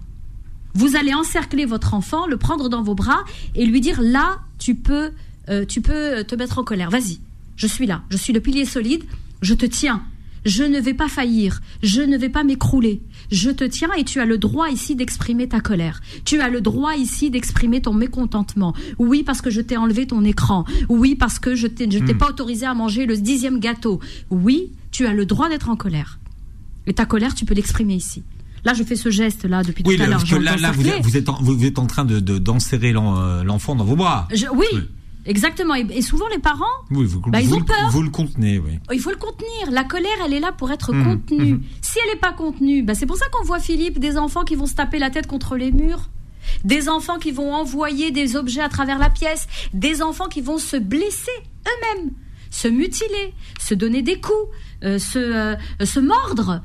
[0.74, 4.74] Vous allez encercler votre enfant, le prendre dans vos bras et lui dire là, tu
[4.74, 5.12] peux,
[5.48, 6.90] euh, tu peux te mettre en colère.
[6.90, 7.20] Vas-y,
[7.56, 9.04] je suis là, je suis le pilier solide,
[9.42, 10.02] je te tiens.
[10.44, 13.00] Je ne vais pas faillir, je ne vais pas m'écrouler.
[13.32, 16.02] Je te tiens et tu as le droit ici d'exprimer ta colère.
[16.26, 18.74] Tu as le droit ici d'exprimer ton mécontentement.
[18.98, 20.66] Oui, parce que je t'ai enlevé ton écran.
[20.90, 22.18] Oui, parce que je t'ai, t'ai hmm.
[22.18, 24.00] pas autorisé à manger le dixième gâteau.
[24.28, 26.18] Oui, tu as le droit d'être en colère.
[26.86, 28.22] Et ta colère, tu peux l'exprimer ici.
[28.64, 30.22] Là, je fais ce geste là depuis tout à l'heure.
[30.30, 33.84] Oui, là, là vous, êtes, en, vous, êtes en train de d'enserrer euh, l'enfant dans
[33.84, 34.28] vos bras.
[34.54, 34.66] oui.
[35.26, 35.74] Exactement.
[35.74, 37.90] Et, souvent, les parents, oui, vous, bah, ils ont peur.
[37.90, 38.78] Vous le contenez, oui.
[38.92, 39.70] Il faut le contenir.
[39.70, 41.54] La colère, elle est là pour être mmh, contenue.
[41.54, 41.62] Mmh.
[41.80, 44.54] Si elle n'est pas contenue, bah, c'est pour ça qu'on voit, Philippe, des enfants qui
[44.54, 46.10] vont se taper la tête contre les murs.
[46.64, 49.46] Des enfants qui vont envoyer des objets à travers la pièce.
[49.72, 51.32] Des enfants qui vont se blesser
[51.66, 52.10] eux-mêmes,
[52.50, 54.34] se mutiler, se donner des coups,
[54.82, 56.60] euh, se, euh, se mordre.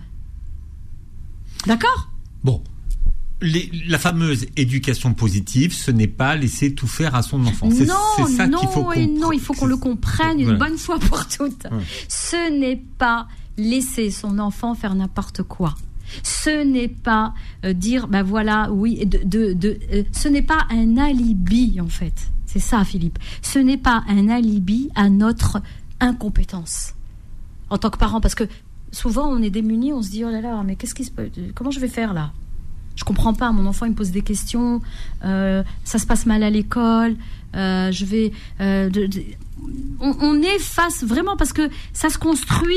[1.65, 2.09] D'accord
[2.43, 2.63] Bon.
[3.41, 7.69] la fameuse éducation positive, ce n'est pas laisser tout faire à son enfant.
[7.71, 11.67] C'est ça qu'il faut Non, il faut qu'on le comprenne une bonne fois pour toutes.
[12.07, 15.75] Ce n'est pas laisser son enfant faire n'importe quoi.
[16.23, 17.33] Ce n'est pas
[17.65, 22.31] euh, dire, ben voilà, oui, de, de, euh, ce n'est pas un alibi en fait.
[22.47, 23.19] C'est ça, Philippe.
[23.43, 25.61] Ce n'est pas un alibi à notre
[25.99, 26.95] incompétence
[27.69, 28.45] en tant que parent, parce que
[28.91, 31.11] souvent on est démuni, on se dit oh là là, mais qu'est-ce qui se
[31.55, 32.31] comment je vais faire là?
[32.95, 33.51] Je comprends pas.
[33.51, 34.81] Mon enfant il me pose des questions.
[35.23, 37.15] Euh, ça se passe mal à l'école.
[37.55, 38.31] Euh, je vais.
[38.59, 38.89] Euh,
[40.01, 42.75] on, on, est face vraiment parce que ça se construit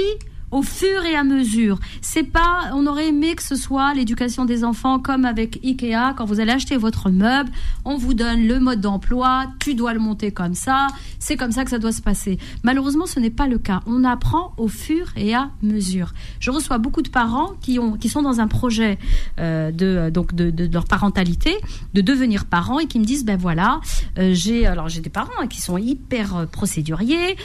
[0.52, 1.80] au fur et à mesure.
[2.02, 6.26] C'est pas, on aurait aimé que ce soit l'éducation des enfants comme avec Ikea, quand
[6.26, 7.50] vous allez acheter votre meuble,
[7.84, 10.88] on vous donne le mode d'emploi, tu dois le monter comme ça,
[11.18, 12.38] c'est comme ça que ça doit se passer.
[12.62, 13.80] Malheureusement, ce n'est pas le cas.
[13.86, 16.12] On apprend au fur et à mesure.
[16.38, 18.98] Je reçois beaucoup de parents qui ont, qui sont dans un projet
[19.40, 21.56] euh, de, donc de, leur parentalité,
[21.94, 23.80] de devenir parents et qui me disent, ben voilà,
[24.18, 27.36] euh, j'ai, alors j'ai des parents hein, qui sont hyper euh, procéduriers.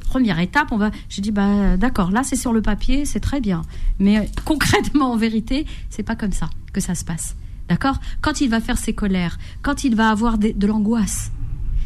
[0.00, 3.62] première étape, on va, j'ai dit, bah d'accord, là sur le papier, c'est très bien.
[3.98, 7.36] Mais concrètement, en vérité, c'est pas comme ça que ça se passe.
[7.68, 7.96] D'accord?
[8.20, 11.30] Quand il va faire ses colères, quand il va avoir de l'angoisse.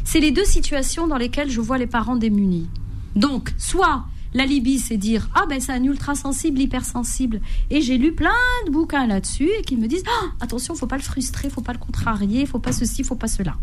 [0.03, 2.69] C'est les deux situations dans lesquelles je vois les parents démunis.
[3.15, 7.41] Donc, soit l'alibi, c'est dire Ah ben c'est un ultra sensible, hypersensible.
[7.69, 8.29] Et j'ai lu plein
[8.65, 11.73] de bouquins là-dessus et qui me disent Ah, Attention, faut pas le frustrer, faut pas
[11.73, 13.57] le contrarier, faut pas ceci, faut pas cela.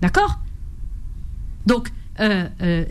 [0.00, 0.38] D'accord?
[1.66, 1.90] Donc,
[2.20, 2.84] euh, euh,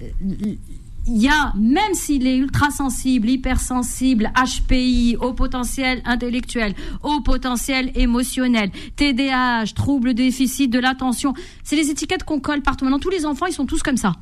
[1.08, 7.92] il y a, même s'il est ultra sensible, hypersensible, HPI, haut potentiel intellectuel, haut potentiel
[7.96, 12.86] émotionnel, TDAH, trouble déficit de l'attention, c'est les étiquettes qu'on colle partout.
[12.86, 14.14] Maintenant, tous les enfants, ils sont tous comme ça.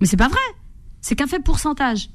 [0.00, 0.38] Mais c'est pas vrai.
[1.00, 2.10] C'est qu'un fait pourcentage.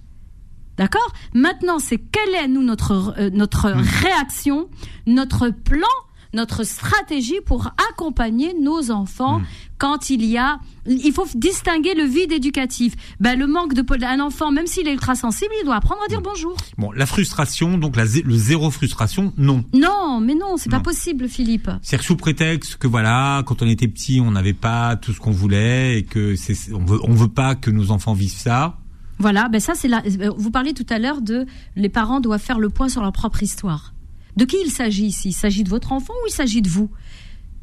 [0.78, 1.14] D'accord?
[1.34, 4.70] Maintenant, c'est quelle est, nous, notre, euh, notre réaction,
[5.06, 5.86] notre plan,
[6.34, 9.42] notre stratégie pour accompagner nos enfants
[9.78, 10.60] quand il y a...
[10.86, 12.94] Il faut distinguer le vide éducatif.
[13.20, 13.84] Ben, le manque de...
[14.04, 16.58] Un enfant, même s'il est ultra sensible, il doit apprendre à dire bonjour.
[16.78, 19.64] Bon, la frustration, donc la, le zéro frustration, non.
[19.74, 21.70] Non, mais non, c'est pas possible, Philippe.
[21.82, 25.32] C'est sous prétexte que voilà, quand on était petit, on n'avait pas tout ce qu'on
[25.32, 28.78] voulait et que c'est, on veut, on veut pas que nos enfants vivent ça.
[29.20, 30.02] Voilà, ben ça c'est la.
[30.38, 33.44] Vous parliez tout à l'heure de les parents doivent faire le point sur leur propre
[33.44, 33.93] histoire.
[34.36, 35.30] De qui il s'agit ici?
[35.30, 36.90] Il s'agit de votre enfant ou il s'agit de vous?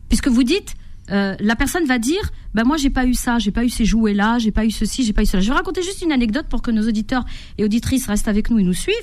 [0.09, 0.74] Puisque vous dites,
[1.11, 3.85] euh, la personne va dire, ben moi j'ai pas eu ça, j'ai pas eu ces
[3.85, 5.40] jouets là, j'ai pas eu ceci, j'ai pas eu cela.
[5.40, 7.24] Je vais raconter juste une anecdote pour que nos auditeurs
[7.59, 8.94] et auditrices restent avec nous et nous suivent.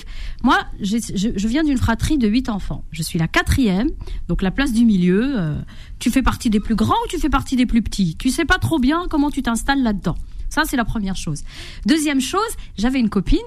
[0.44, 2.86] Moi, je viens d'une fratrie de huit enfants.
[2.92, 3.90] Je suis la quatrième,
[4.30, 5.38] donc la place du milieu.
[5.38, 5.60] euh,
[6.00, 8.16] tu fais partie des plus grands ou tu fais partie des plus petits?
[8.18, 10.16] Tu sais pas trop bien comment tu t'installes là-dedans.
[10.50, 11.44] Ça, c'est la première chose.
[11.86, 12.40] Deuxième chose,
[12.78, 13.40] j'avais une copine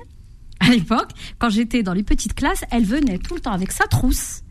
[0.60, 3.86] à l'époque, quand j'étais dans les petites classes, elle venait tout le temps avec sa
[3.86, 4.42] trousse.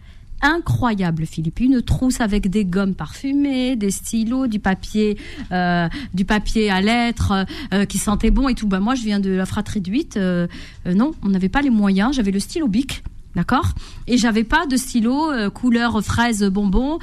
[0.41, 1.59] Incroyable, Philippe.
[1.59, 5.17] Une trousse avec des gommes parfumées, des stylos, du papier,
[5.51, 8.67] euh, du papier à lettres euh, qui sentait bon et tout.
[8.67, 10.17] Ben moi, je viens de la fratrie de 8.
[10.17, 10.47] euh,
[10.85, 12.15] non, on n'avait pas les moyens.
[12.15, 13.03] J'avais le stylo bic.
[13.35, 13.73] D'accord?
[14.07, 16.97] Et j'avais pas de stylo couleur fraise bonbon,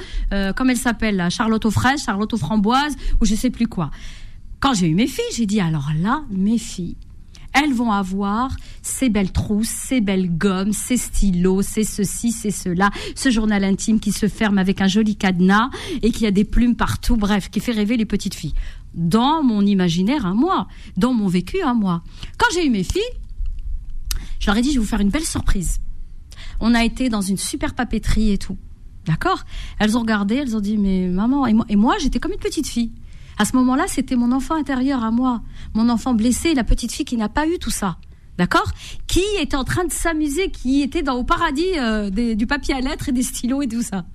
[0.57, 3.91] comme elle s'appelle Charlotte aux fraises, Charlotte aux framboises, ou je sais plus quoi.
[4.59, 6.97] Quand j'ai eu mes filles, j'ai dit alors là, mes filles,
[7.57, 12.91] elles vont avoir ces belles trousses, ces belles gommes, ces stylos, c'est ceci, c'est cela,
[13.15, 15.69] ce journal intime qui se ferme avec un joli cadenas
[16.01, 18.53] et qui a des plumes partout, bref, qui fait rêver les petites filles.
[18.93, 22.03] Dans mon imaginaire à moi, dans mon vécu à moi.
[22.37, 23.01] Quand j'ai eu mes filles,
[24.39, 25.79] je leur ai dit, je vais vous faire une belle surprise.
[26.59, 28.57] On a été dans une super papeterie et tout.
[29.05, 29.43] D'accord?
[29.79, 32.39] Elles ont regardé, elles ont dit, mais maman, et moi, et moi j'étais comme une
[32.39, 32.91] petite fille.
[33.37, 35.41] À ce moment-là, c'était mon enfant intérieur à moi,
[35.73, 37.97] mon enfant blessé, la petite fille qui n'a pas eu tout ça.
[38.37, 38.71] D'accord?
[39.07, 42.81] Qui était en train de s'amuser, qui était dans au paradis euh, du papier à
[42.81, 44.05] lettres et des stylos et tout ça.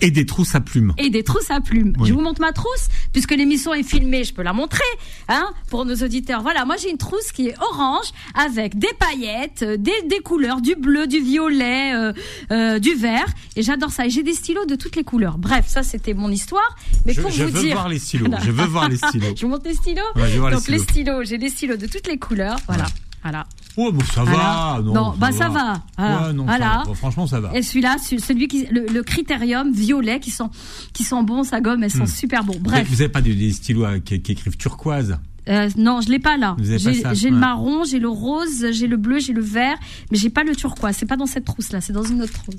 [0.00, 0.92] Et des trousses à plumes.
[0.98, 1.92] Et des trousses à plumes.
[1.98, 2.08] Oui.
[2.08, 4.82] Je vous montre ma trousse, puisque l'émission est filmée, je peux la montrer,
[5.28, 6.42] hein, pour nos auditeurs.
[6.42, 10.60] Voilà, moi j'ai une trousse qui est orange, avec des paillettes, euh, des, des couleurs,
[10.60, 12.12] du bleu, du violet, euh,
[12.52, 14.06] euh, du vert, et j'adore ça.
[14.06, 15.38] Et j'ai des stylos de toutes les couleurs.
[15.38, 16.76] Bref, ça c'était mon histoire.
[17.06, 18.30] Mais je pour je vous veux dire, voir les stylos.
[18.44, 19.34] Je veux voir les stylos.
[19.36, 20.02] je vous montre les stylos.
[20.14, 20.82] Ouais, je Donc les stylos.
[20.82, 22.58] stylos, j'ai des stylos de toutes les couleurs.
[22.66, 22.86] Voilà,
[23.30, 23.46] voilà.
[23.76, 24.38] Oh, bon, ça Voilà.
[24.76, 24.80] va.
[24.82, 25.82] Non, Non, bah, ça va.
[25.98, 26.26] Voilà.
[26.28, 26.64] Ouais, non, Voilà.
[26.72, 26.84] ça va.
[26.86, 27.50] Bon, franchement, ça va.
[27.56, 30.50] Et celui-là, ce- celui qui, le, le critérium violet, qui sont,
[30.94, 32.06] qui sont bons, sa gomme, elles sont Hmm.
[32.06, 32.56] super bons.
[32.60, 32.86] Bref.
[32.88, 35.18] Vous n'avez pas des, des stylos qui, qui écrivent turquoise?
[35.48, 36.56] Euh, non, je l'ai pas là.
[36.60, 39.76] J'ai le marron, j'ai le rose, j'ai le bleu, j'ai le vert,
[40.10, 40.96] mais j'ai pas le turquoise.
[40.96, 42.56] C'est pas dans cette trousse là, c'est dans une autre trousse.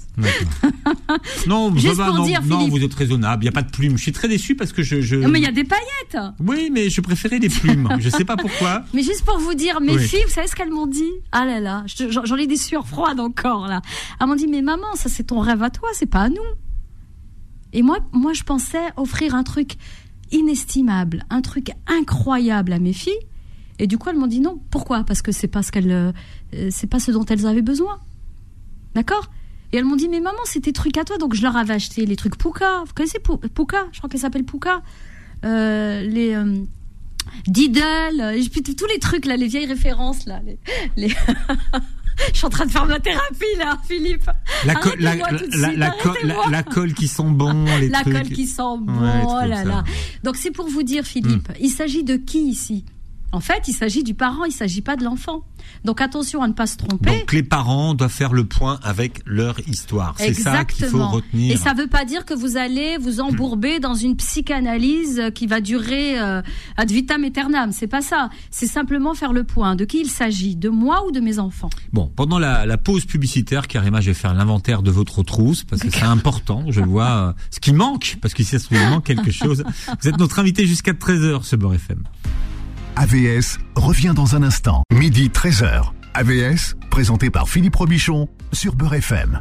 [1.48, 2.72] Non, Juste pour non, dire, non, Philippe.
[2.74, 3.44] vous êtes raisonnable.
[3.44, 3.98] Il n'y a pas de plumes.
[3.98, 5.02] Je suis très déçu parce que je.
[5.02, 5.18] je...
[5.18, 6.18] Non, mais il y a des paillettes.
[6.40, 7.90] Oui, mais je préférais les plumes.
[8.00, 8.84] je sais pas pourquoi.
[8.94, 10.08] Mais juste pour vous dire, mes Oui.
[10.08, 11.04] filles, vous savez ce qu'elles m'ont dit?
[11.32, 13.82] Ah là là, je- j'en j'en ai des sueurs froides encore là.
[14.20, 16.36] Elles m'ont dit, mais maman, ça c'est ton rêve à toi, c'est pas à nous.
[17.74, 19.74] Et moi, moi, je pensais offrir un truc
[20.32, 23.14] inestimable, un truc incroyable à mes filles.
[23.80, 24.60] Et du coup, elles m'ont dit non.
[24.72, 25.04] Pourquoi?
[25.04, 26.12] Parce que c'est pas ce qu'elles, euh,
[26.72, 28.00] c'est pas ce dont elles avaient besoin.
[28.96, 29.30] D'accord?
[29.72, 31.18] Et elles m'ont dit mais maman, c'est tes trucs à toi.
[31.18, 32.84] Donc je leur avais acheté les trucs Pouka.
[32.86, 33.86] Vous connaissez Pou- Pouka?
[33.92, 34.82] Je crois qu'elle s'appelle Pouka.
[35.46, 36.56] Euh, les euh,
[37.48, 40.40] Diddle, et puis tous les trucs là, les vieilles références là.
[40.46, 40.58] Les,
[40.96, 41.14] les-
[42.34, 44.30] je suis en train de faire ma thérapie là, Philippe.
[44.66, 44.96] La, co- co-
[46.64, 48.14] colle qui sent bon, les La trucs.
[48.14, 49.64] colle qui sent bon, Ouais, oh là ça.
[49.66, 49.84] Là.
[50.24, 52.86] Donc c'est pour vous dire, Philippe, il s'agit de qui ici?
[53.34, 55.44] En fait, il s'agit du parent, il s'agit pas de l'enfant.
[55.84, 57.20] Donc attention à ne pas se tromper.
[57.20, 60.16] Donc les parents doivent faire le point avec leur histoire.
[60.18, 61.10] C'est ça qu'il faut Exactement.
[61.10, 61.54] retenir.
[61.54, 65.46] Et ça veut pas dire que vous allez vous embourber dans une psychanalyse euh, qui
[65.46, 66.42] va durer euh,
[66.78, 67.72] ad vitam aeternam.
[67.74, 68.30] C'est pas ça.
[68.50, 69.76] C'est simplement faire le point.
[69.76, 73.06] De qui il s'agit De moi ou de mes enfants Bon, pendant la, la pause
[73.06, 76.64] publicitaire, Karima, je vais faire l'inventaire de votre trousse parce que c'est important.
[76.70, 79.64] Je vois euh, ce qui manque parce qu'ici, ça se trouve, il manque quelque chose.
[80.02, 82.04] Vous êtes notre invité jusqu'à 13h, ce Beurre FM.
[83.00, 84.82] AVS revient dans un instant.
[84.92, 85.92] Midi 13h.
[86.16, 89.40] AVS, présenté par Philippe Robichon sur Beurre FM.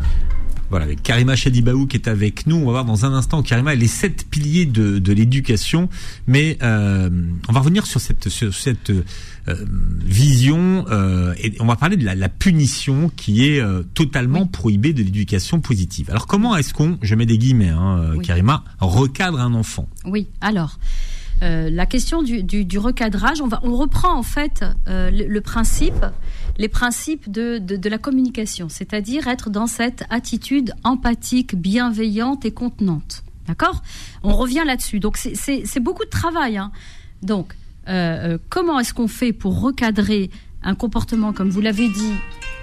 [0.68, 2.56] Voilà, avec Karima Chadibaou qui est avec nous.
[2.56, 5.88] On va voir dans un instant, Karima, les sept piliers de, de l'éducation.
[6.26, 7.08] Mais euh,
[7.48, 9.04] on va revenir sur cette, sur cette euh,
[10.04, 14.92] vision euh, et on va parler de la, la punition qui est euh, totalement prohibée
[14.92, 16.10] de l'éducation positive.
[16.10, 18.26] Alors comment est-ce qu'on, je mets des guillemets, hein, Oui.
[18.26, 19.88] Karima, recadre un enfant?
[20.04, 20.78] Oui, alors.
[21.42, 25.27] Euh, la question du, du- du recadrage, on, va, on reprend en fait euh, le,
[25.27, 26.05] le principe,
[26.59, 32.51] les principes de, de, de la communication, c'est-à-dire être dans cette attitude empathique, bienveillante et
[32.53, 33.22] contenante.
[33.46, 33.83] D'accord?
[34.22, 34.99] On revient là-dessus.
[34.99, 36.57] Donc c'est- beaucoup de travail.
[36.57, 36.72] hein.
[37.22, 37.55] Donc
[37.88, 40.31] euh, comment est-ce qu'on fait pour recadrer
[40.62, 42.12] un comportement comme vous l'avez dit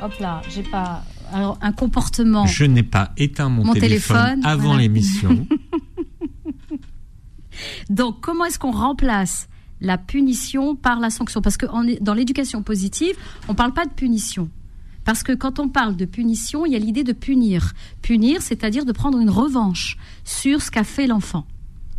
[0.02, 2.46] Hop là, j'ai pas alors, un comportement.
[2.46, 4.84] Je n'ai pas éteint mon, Mon téléphone, téléphone, avant voilà.
[7.90, 9.48] Donc, comment est-ce qu'on remplace
[9.82, 11.42] la punition par la sanction?
[11.42, 13.16] Parce que en- dans l'éducation positive,
[13.48, 14.50] on ne parle pas de punition.
[15.06, 17.74] Parce que quand on parle de punition, il y a l'idée de punir.
[18.02, 21.46] Punir, c'est-à-dire de prendre une revanche sur ce qu'a fait l'enfant.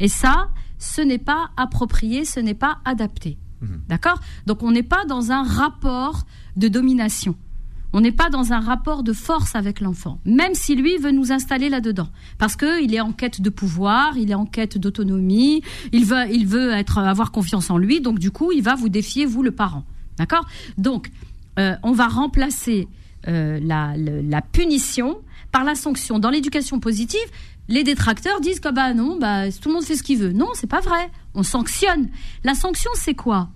[0.00, 0.48] Et ça,
[0.78, 3.36] ce n'est pas approprié, ce n'est pas adapté.
[3.88, 4.20] D'accord?
[4.46, 6.24] Donc, on n'est pas dans un rapport
[6.56, 7.36] de domination.
[7.96, 11.30] On n'est pas dans un rapport de force avec l'enfant, même si lui veut nous
[11.30, 15.62] installer là-dedans, parce que il est en quête de pouvoir, il est en quête d'autonomie,
[15.92, 18.88] il veut, il veut être, avoir confiance en lui, donc du coup, il va vous
[18.88, 19.84] défier vous le parent,
[20.18, 20.44] d'accord?
[20.76, 21.12] Donc,
[21.60, 22.88] euh, on va remplacer
[23.28, 25.18] euh, la, la punition
[25.52, 26.18] par la sanction.
[26.18, 27.28] Dans l'éducation positive,
[27.68, 30.32] les détracteurs disent que bah non, bah tout le monde fait ce qu'il veut.
[30.32, 31.12] Non, c'est pas vrai.
[31.34, 32.08] On sanctionne.
[32.42, 33.50] La sanction, c'est quoi?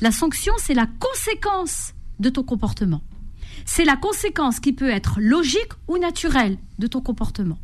[0.00, 3.02] La sanction, c'est la conséquence de ton comportement
[3.64, 7.58] c'est la conséquence qui peut être logique ou naturelle de ton comportement.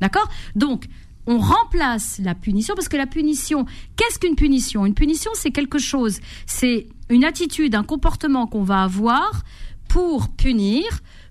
[0.00, 0.28] D'accord?
[0.54, 0.86] Donc,
[1.26, 4.86] on remplace la punition parce que la punition, qu'est-ce qu'une punition?
[4.86, 9.42] Une punition, c'est quelque chose, c'est une attitude, un comportement qu'on va avoir
[9.88, 10.84] pour punir,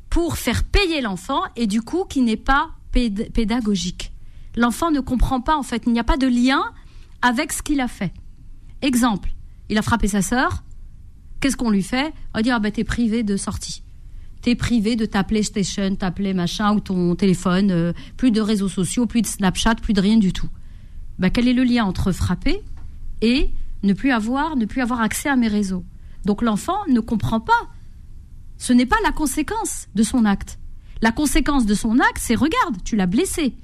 [0.10, 4.12] pour faire payer l'enfant et du coup qui n'est pas péd- pédagogique.
[4.58, 6.64] L'enfant ne comprend pas en fait, il n'y a pas de lien
[7.22, 8.14] avec ce qu'il a fait.
[8.82, 9.34] Exemple,
[9.70, 10.64] il a frappé sa sœur,
[11.40, 12.14] qu'est-ce qu'on lui fait?
[12.34, 13.82] On va dire ah ben t'es privé de sortie
[14.46, 18.70] t'es privé de ta PlayStation, ta Play machin ou ton téléphone, euh, plus de réseaux
[18.70, 20.50] sociaux, plus de Snapchat, plus de rien du tout.
[21.18, 22.62] Bah, quel est le lien entre frapper
[23.24, 23.50] et
[23.82, 25.84] ne plus avoir, ne plus avoir accès à mes réseaux?
[26.26, 27.72] Donc l'enfant ne comprend pas.
[28.60, 30.60] Ce n'est pas la conséquence de son acte.
[31.02, 33.56] La conséquence de son acte, c'est regarde, tu l'as blessé.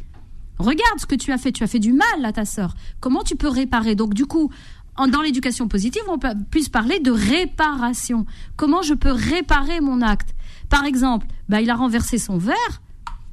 [0.57, 1.51] Regarde ce que tu as fait.
[1.51, 2.73] Tu as fait du mal à ta sœur.
[2.99, 3.93] Comment tu peux réparer?
[3.93, 4.49] Donc du coup,
[4.97, 8.25] dans l'éducation positive, on peut plus parler de réparation.
[8.55, 10.33] Comment je peux réparer mon acte?
[10.71, 12.81] Par exemple, bah, il a renversé son verre.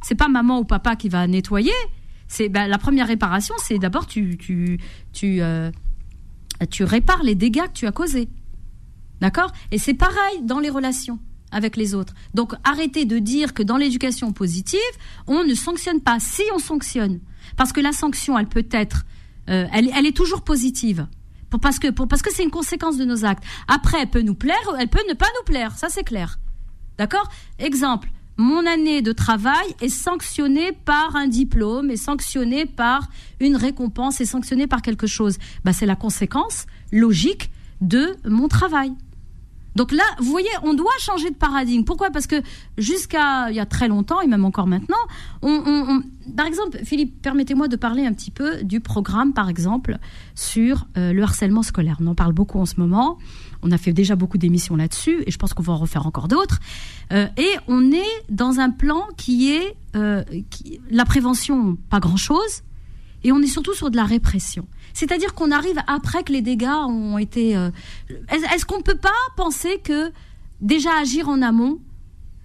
[0.02, 1.72] C'est pas maman ou papa qui va nettoyer.
[2.26, 4.78] C'est bah, la première réparation, c'est d'abord tu tu
[5.12, 5.70] tu euh,
[6.68, 8.28] tu répares les dégâts que tu as causés.
[9.20, 9.52] D'accord?
[9.70, 11.20] Et c'est pareil dans les relations
[11.52, 12.12] avec les autres.
[12.34, 14.80] Donc arrêtez de dire que dans l'éducation positive,
[15.28, 16.18] on ne sanctionne pas.
[16.18, 17.20] Si on sanctionne,
[17.56, 19.06] parce que la sanction, elle peut être,
[19.48, 21.06] euh, elle, est toujours positive.
[21.50, 23.44] Pour, parce que c'est une conséquence de nos actes.
[23.68, 25.78] Après, elle peut nous plaire, elle peut ne pas nous plaire.
[25.78, 26.38] Ça, c'est clair.
[26.98, 27.30] D'accord?
[27.58, 33.08] Exemple, mon année de travail est sanctionnée par un diplôme, est sanctionnée par
[33.40, 35.38] une récompense, est sanctionnée par quelque chose.
[35.64, 38.92] Bah, c'est la conséquence logique de mon travail.
[39.78, 41.84] Donc là, vous voyez, on doit changer de paradigme.
[41.84, 42.10] Pourquoi?
[42.10, 42.42] Parce que
[42.78, 44.96] jusqu'à il y a très longtemps, et même encore maintenant,
[46.36, 49.98] par exemple, Philippe, permettez-moi de parler un petit peu du programme, par exemple,
[50.34, 51.98] sur euh, le harcèlement scolaire.
[52.00, 53.18] On en parle beaucoup en ce moment.
[53.62, 56.26] On a fait déjà beaucoup d'émissions là-dessus, et je pense qu'on va en refaire encore
[56.26, 56.58] d'autres.
[57.12, 60.24] Euh, et on est dans un plan qui est euh,
[60.90, 62.62] la prévention, pas grand-chose,
[63.22, 64.66] et on est surtout sur de la répression.
[64.94, 67.56] C'est-à-dire qu'on arrive après que les dégâts ont été.
[67.56, 67.70] euh,
[68.30, 70.12] Est-ce qu'on ne peut pas penser que
[70.60, 71.78] déjà agir en amont,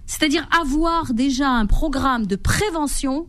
[0.06, 3.26] c'est-à-dire avoir déjà un programme de prévention,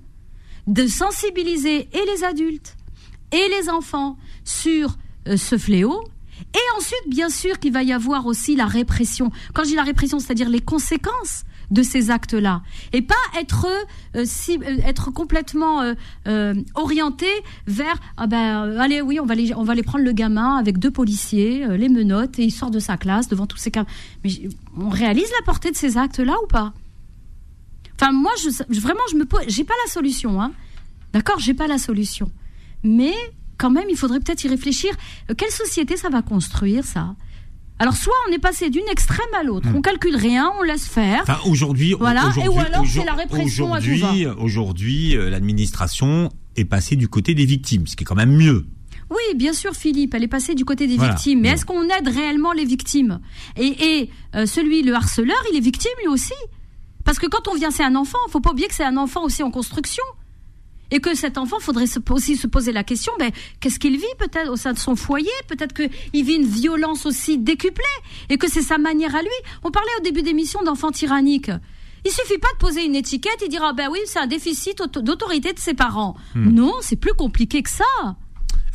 [0.68, 2.76] de sensibiliser et les adultes
[3.32, 4.98] et les enfants sur
[5.28, 6.04] euh, ce fléau.
[6.56, 9.30] Et ensuite, bien sûr, qu'il va y avoir aussi la répression.
[9.54, 12.62] Quand je dis la répression, c'est-à-dire les conséquences de ces actes-là,
[12.94, 13.66] et pas être
[14.16, 15.82] euh, si, euh, être complètement
[16.28, 17.26] euh, orienté
[17.66, 20.92] vers ah ben allez oui on va les on va prendre le gamin avec deux
[20.92, 23.86] policiers les menottes et il sort de sa classe devant tous ces cas.
[24.24, 24.30] Mais
[24.78, 26.72] on réalise la portée de ces actes-là ou pas?
[28.00, 30.52] Enfin moi je- vraiment je me pose j'ai pas la solution hein.
[31.14, 32.32] D'accord j'ai pas la solution.
[32.84, 33.16] Mais
[33.58, 34.92] quand même il faudrait peut-être y réfléchir
[35.30, 37.16] Euh, quelle société ça va construire ça?
[37.80, 41.22] Alors soit on est passé d'une extrême à l'autre on calcule rien on laisse faire
[41.24, 43.72] Enfin, aujourd'hui, Voilà, et ou alors, c'est la répression.
[43.72, 48.36] Aujourd'hui, aujourd'hui, euh, l'administration est passée du côté des victimes, ce qui est quand même
[48.36, 48.66] mieux.
[49.10, 51.14] Oui, bien sûr, Philippe, elle est passée du côté des Voilà.
[51.14, 51.42] victimes.
[51.42, 53.20] Mais est-ce qu'on aide réellement les victimes?
[53.56, 53.68] Et,
[54.02, 56.34] et euh, celui, le harceleur, il est victime lui aussi?
[57.04, 58.18] Parce que quand on vient, c'est un enfant.
[58.32, 60.04] Faut pas oublier que c'est un enfant aussi en construction.
[60.96, 63.30] Et que cet enfant, faudrait aussi se poser la question, ben,
[63.60, 65.28] qu'est-ce qu'il vit peut-être au sein de son foyer?
[65.50, 67.84] Peut-être qu'il vit une violence aussi décuplée
[68.30, 69.28] et que c'est sa manière à lui.
[69.66, 71.52] On parlait au début d'émission d'enfants tyranniques.
[72.06, 74.82] Il suffit pas de poser une étiquette et dire ah ben oui c'est un déficit
[75.00, 76.16] d'autorité de ses parents.
[76.34, 76.52] Hmm.
[76.52, 78.16] Non, c'est plus compliqué que ça.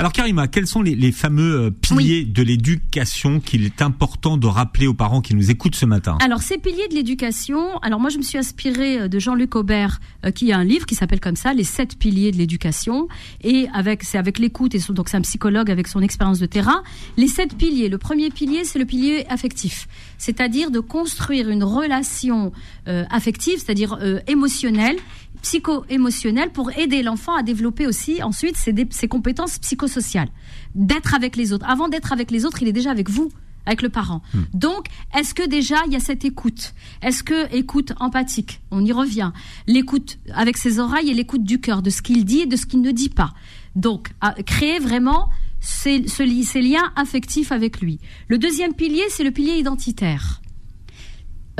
[0.00, 4.86] Alors Karima, quels sont les, fameux euh, piliers de l'éducation qu'il est important de rappeler
[4.86, 6.16] aux parents qui nous écoutent ce matin?
[6.22, 10.00] Alors ces piliers de l'éducation, alors moi je me suis inspirée euh, de Jean-Luc Aubert
[10.24, 13.08] euh, qui a un livre qui s'appelle comme ça, les sept piliers de l'éducation,
[13.44, 16.82] et avec c'est avec l'écoute et donc c'est un psychologue avec son expérience de terrain.
[17.18, 19.86] Les sept piliers, le premier pilier c'est le pilier affectif,
[20.16, 22.52] c'est-à-dire de construire une relation
[22.86, 24.96] affective, c'est-à-dire émotionnelle
[25.42, 30.28] psycho-émotionnel pour aider l'enfant à développer aussi ensuite ses, compétences psychosociales.
[30.74, 31.66] D'être avec les autres.
[31.68, 33.30] Avant d'être avec les autres, il est déjà avec vous
[33.66, 34.22] avec le parent.
[34.32, 34.42] Hmm.
[34.54, 36.72] Donc, est-ce que déjà il y a cette écoute?
[37.02, 38.60] Est-ce que écoute empathique?
[38.70, 39.32] On y revient.
[39.66, 42.66] L'écoute avec ses oreilles et l'écoute du cœur, de ce qu'il dit et de ce
[42.66, 43.34] qu'il ne dit pas.
[43.76, 44.10] Donc,
[44.46, 45.28] créer vraiment
[45.60, 47.98] ces, ces, liens affectifs avec lui.
[48.28, 50.40] Le deuxième pilier, c'est le pilier identitaire.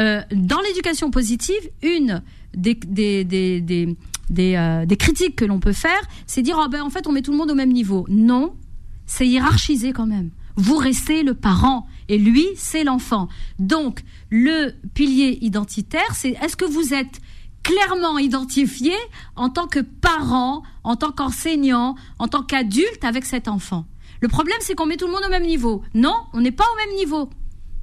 [0.01, 2.23] Euh, dans l'éducation positive, une
[2.55, 3.97] des, des, des, des,
[4.57, 7.23] euh, des critiques que l'on peut faire, c'est dire, oh ben, en fait, on met
[7.23, 8.07] tout le monde au même niveau.
[8.09, 8.55] Non,
[9.07, 10.31] c'est hiérarchisé quand même.
[10.57, 13.29] Vous restez le parent et lui, c'est l'enfant.
[13.59, 17.21] Donc, le pilier identitaire, c'est est-ce que vous êtes
[17.63, 18.95] clairement identifié
[19.37, 23.87] en tant que parent, en tant qu'enseignant, en tant qu'adulte avec cet enfant?
[24.21, 25.83] Le problème, c'est qu'on met tout le monde au même niveau.
[25.95, 27.31] Non, on n'est pas au même niveau.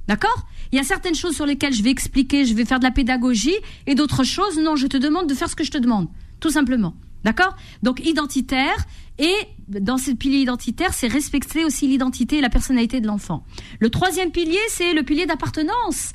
[0.08, 0.46] D'accord?
[0.72, 2.90] Il y a certaines choses sur lesquelles je vais expliquer, je vais faire de la
[2.90, 6.08] pédagogie, et d'autres choses, non, je te demande de faire ce que je te demande,
[6.40, 6.94] tout simplement.
[7.24, 7.56] D'accord?
[7.82, 8.76] Donc identitaire,
[9.18, 9.34] et
[9.68, 13.44] dans ce pilier identitaire, c'est respecter aussi l'identité et la personnalité de l'enfant.
[13.80, 16.12] Le troisième pilier, c'est le pilier d'appartenance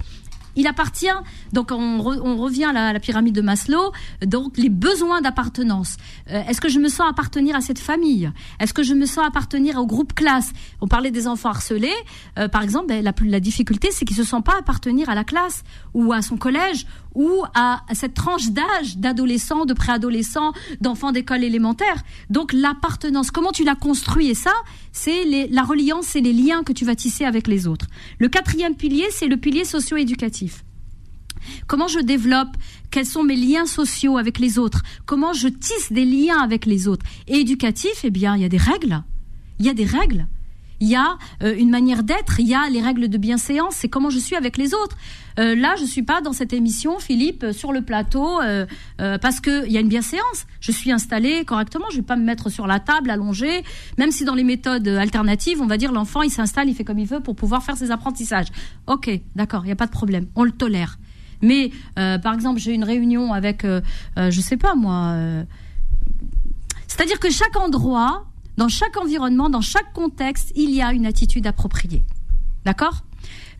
[0.55, 1.07] il appartient.
[1.51, 3.91] Donc on, revient à la, pyramide de Maslow.
[4.25, 5.97] Donc les besoins d'appartenance.
[6.29, 8.31] Euh, est-ce que je me sens appartenir à cette famille?
[8.59, 10.51] Est-ce que je me sens appartenir au groupe classe?
[10.81, 11.93] On parlait des enfants harcelés.
[12.39, 15.23] Euh, par exemple, ben, la, la difficulté, c'est qu'ils se sentent pas appartenir à la
[15.23, 15.63] classe
[15.93, 22.03] ou à son collège ou à cette tranche d'âge d'adolescents, de préadolescents, d'enfants d'école élémentaire.
[22.29, 24.53] Donc l'appartenance, comment tu l'as construit et ça,
[24.91, 27.87] c'est la reliance et les liens que tu vas tisser avec les autres.
[28.19, 30.63] Le quatrième pilier, c'est le pilier socio-éducatif.
[31.67, 32.55] Comment je développe
[32.89, 34.81] Quels sont mes liens sociaux avec les autres?
[35.05, 37.05] Comment je tisse des liens avec les autres?
[37.27, 39.03] Et éducatif, eh bien, il y a des règles.
[39.59, 40.27] Il y a des règles
[40.83, 43.87] il y a euh, une manière d'être, il y a les règles de bienséance, c'est
[43.87, 44.97] comment je suis avec les autres.
[45.39, 48.65] Euh, là, je suis pas dans cette émission, Philippe, sur le plateau, euh,
[48.97, 50.45] parce qu'il y a une bienséance.
[50.59, 53.63] Je suis installée correctement, je vais pas me mettre sur la table, allongée,
[53.97, 56.99] même si dans les méthodes alternatives, on va dire l'enfant, il s'installe, il fait comme
[56.99, 58.47] il veut pour pouvoir faire ses apprentissages.
[58.87, 60.99] Ok, d'accord, il n'y a pas de problème, on le tolère.
[61.41, 63.65] Mais, par exemple, j'ai une réunion avec,
[64.17, 65.15] je sais pas moi...
[66.87, 68.25] C'est-à-dire que chaque endroit
[68.57, 72.03] dans chaque environnement, dans chaque contexte, il y a une attitude appropriée.
[72.65, 73.03] D'accord?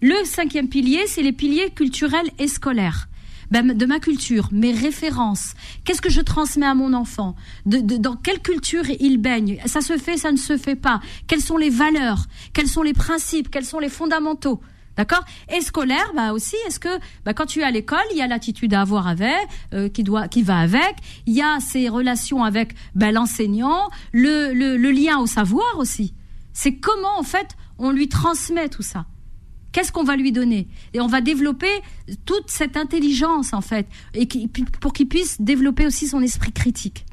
[0.01, 3.08] Le cinquième pilier, c'est les piliers culturels et scolaires.
[3.51, 5.53] Ben, de ma culture, mes références,
[5.84, 10.17] qu'est-ce que je transmets à mon enfant, dans quelle culture il baigne, ça se fait,
[10.17, 13.79] ça ne se fait pas, quelles sont les valeurs, quels sont les principes, quels sont
[13.79, 14.60] les fondamentaux?
[14.95, 18.21] D'accord Et scolaire, bah aussi, est-ce que bah, quand tu es à l'école, il y
[18.21, 21.89] a l'attitude à avoir avec, euh, qui doit, qui va avec, il y a ces
[21.89, 24.53] relations avec bah, l'enseignant, le,
[24.91, 26.13] lien au savoir aussi.
[26.53, 29.06] C'est comment en fait on lui transmet tout ça.
[29.71, 30.67] Qu'est-ce qu'on va lui donner?
[30.93, 31.71] Et on va développer
[32.25, 34.27] toute cette intelligence en fait, et
[34.79, 37.06] pour qu'il puisse développer aussi son esprit critique.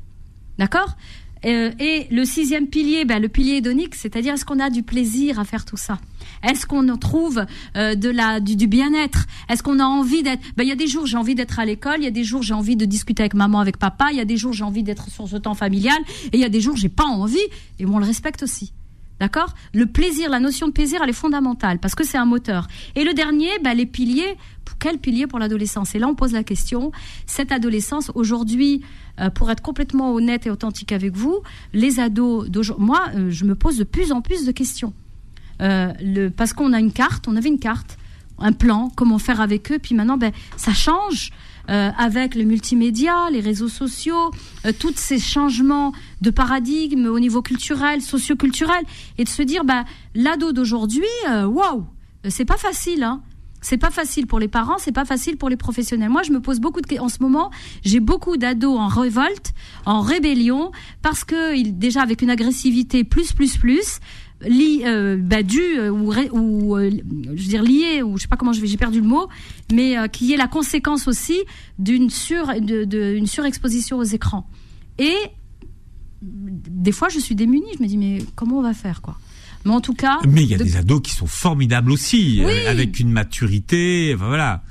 [0.59, 0.95] D'accord?
[1.44, 5.38] Euh, Et le sixième pilier, ben, le pilier hédonique, c'est-à-dire est-ce qu'on a du plaisir
[5.38, 5.98] à faire tout ça
[6.42, 7.44] est-ce qu'on trouve
[7.76, 10.87] euh, de la du, bien-être Est-ce qu'on a envie d'être Ben il y a des
[10.87, 13.22] jours j'ai envie d'être à l'école, il y a des jours j'ai envie de discuter
[13.22, 15.55] avec maman, avec papa, il y a des jours j'ai envie d'être sur ce temps
[15.55, 15.98] familial,
[16.33, 17.38] et il y a des jours j'ai pas envie,
[17.79, 18.72] et on le respecte aussi.
[19.20, 19.54] D'accord?
[19.74, 22.66] Le plaisir, la notion de plaisir, elle est fondamentale parce que c'est un moteur.
[22.96, 24.37] Et le dernier, ben, les piliers.
[24.78, 25.26] Quel pilier?
[25.26, 26.90] Pour l'adolescence Et là, on pose la question.
[27.26, 28.83] Cette adolescence, aujourd'hui,
[29.20, 31.40] euh, pour être complètement honnête et authentique avec vous,
[31.74, 34.94] les ados d'aujourd'hui, moi, euh, je me pose de plus en plus de questions.
[35.61, 37.98] Euh, parce qu'on a une carte, on avait une carte,
[38.38, 39.78] un plan, comment faire avec eux.
[39.78, 41.31] Puis maintenant, ben, ça change.
[41.69, 44.31] Euh, avec le multimédia, les réseaux sociaux,
[44.67, 48.85] euh, tous ces changements de paradigme au niveau culturel, socioculturel,
[49.19, 49.85] et de se dire, bah,
[50.15, 51.85] l'ado d'aujourd'hui, waouh,
[52.29, 53.23] c'est pas facile, hein.
[53.63, 56.08] C'est pas facile pour les parents, c'est pas facile pour les professionnels.
[56.08, 57.04] Moi, je me pose beaucoup de questions.
[57.04, 57.50] En ce moment,
[57.85, 59.52] j'ai beaucoup d'ados en révolte,
[59.85, 64.00] en rébellion, parce que déjà avec une agressivité plus, plus, plus,
[64.49, 66.13] li, euh, bah, dû euh, ou,
[66.77, 69.07] euh, je veux dire lié ou je sais pas comment je vais j'ai perdu le
[69.07, 69.29] mot
[69.73, 71.38] mais euh, qui est la conséquence aussi
[71.79, 74.49] d'une sur de, de- une surexposition aux écrans
[74.99, 75.15] et
[76.23, 79.19] des fois je suis démunie je me dis mais comment on va faire quoi?
[79.67, 82.41] Mais en tout cas Mais il y a de- des ados qui sont formidables aussi,
[82.43, 82.67] Oui.
[82.67, 84.63] avec une maturité, enfin, voilà.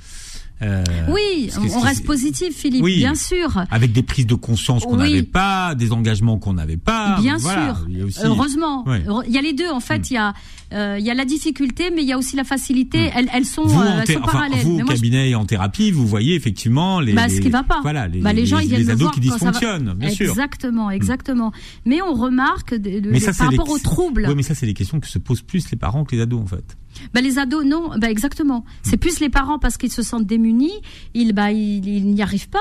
[0.61, 2.97] Euh, oui on reste positif Philippe Oui.
[2.97, 5.09] bien sûr Avec des prises de conscience qu'on Oui.
[5.09, 7.17] n'avait pas, des engagements qu'on n'avait pas.
[7.21, 7.75] Bien voilà.
[7.75, 7.85] sûr.
[7.89, 8.83] Il aussi- Heureusement.
[8.87, 9.01] Ouais.
[9.27, 9.69] Il y a les deux.
[9.69, 10.33] En fait, il y a,
[10.73, 13.09] euh, il y a la difficulté, mais il y a aussi la facilité.
[13.15, 13.67] Elles, elles sont, Hmm.
[13.69, 14.59] Vous, euh, en elles thé- sont enfin, parallèles.
[14.65, 17.63] vous au je- cabinet et en thérapie, vous voyez effectivement les, Bah, ce qui va
[17.63, 17.79] pas.
[17.81, 20.27] Voilà, les, Bah, les gens, ils viennent me ados voir qui dysfonctionnent, bien sûr.
[20.27, 20.29] Hmm.
[20.31, 21.51] Exactement, exactement.
[21.85, 24.25] Mais on remarque de, de- Mais de- ça, par les- rapport aux troubles.
[24.27, 26.41] Oui, mais ça, c'est les questions que se posent plus les parents que les ados,
[26.41, 26.75] en fait.
[27.13, 28.65] Bah, les ados, non, bah, exactement.
[28.83, 30.73] C'est plus les parents parce qu'ils se sentent démunis,
[31.13, 31.81] ils, bah, ils,
[32.13, 32.57] n'y arrivent pas.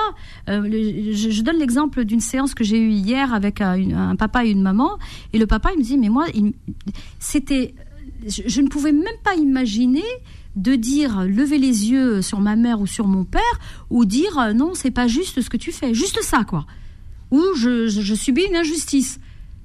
[0.49, 0.63] Euh,
[1.13, 4.49] je, donne l'exemple d'une séance que j'ai eue hier avec un, une- un papa et
[4.51, 4.97] une maman,
[5.33, 6.25] et le papa, il me dit, mais moi,
[7.19, 7.73] c'était,
[8.27, 10.03] je, je ne pouvais même pas imaginer
[10.55, 13.41] de dire lever les yeux sur ma mère ou sur mon père
[13.89, 15.93] ou dire euh, non c'est pas juste ce que tu fais.
[15.93, 16.65] Juste ça quoi.
[17.31, 19.19] Ou je, je, je subis une injustice.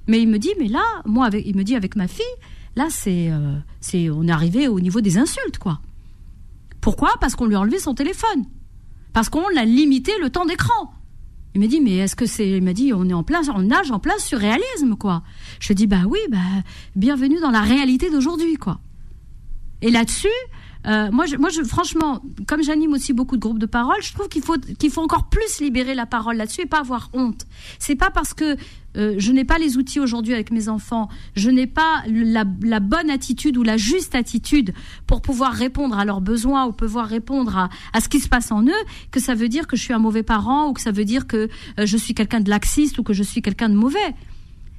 [0.07, 2.23] Mais il me dit mais là moi avec il me dit avec ma fille
[2.75, 5.79] là c'est euh, c'est on est arrivé au niveau des insultes quoi.
[6.81, 7.13] Pourquoi?
[7.19, 8.45] Parce qu'on lui a enlevé son téléphone.
[9.13, 10.93] Parce qu'on l'a limité le temps d'écran.
[11.55, 13.61] Il me dit mais est-ce que c'est il m'a dit on est en plein on
[13.61, 15.23] nage en plein surréalisme quoi.
[15.59, 16.37] Je dis bah oui bah
[16.95, 18.79] bienvenue dans la réalité d'aujourd'hui quoi.
[19.81, 20.27] Et là-dessus
[20.85, 24.43] euh, moi, moi franchement, comme j'anime aussi beaucoup de groupes de parole, je trouve qu'il
[24.43, 24.55] faut,
[24.89, 27.45] faut encore plus libérer la parole là-dessus et pas avoir honte.
[27.79, 28.55] C'est pas parce que
[28.97, 32.79] euh, je n'ai pas les outils aujourd'hui avec mes enfants, je n'ai pas la, la
[32.79, 34.73] bonne attitude ou la juste attitude
[35.07, 38.51] pour pouvoir répondre à leurs besoins ou pouvoir répondre à, à ce qui se passe
[38.51, 40.91] en eux, que ça veut dire que je suis un mauvais parent ou que ça
[40.91, 43.75] veut dire que euh, je suis quelqu'un de laxiste ou que je suis quelqu'un de
[43.75, 44.15] mauvais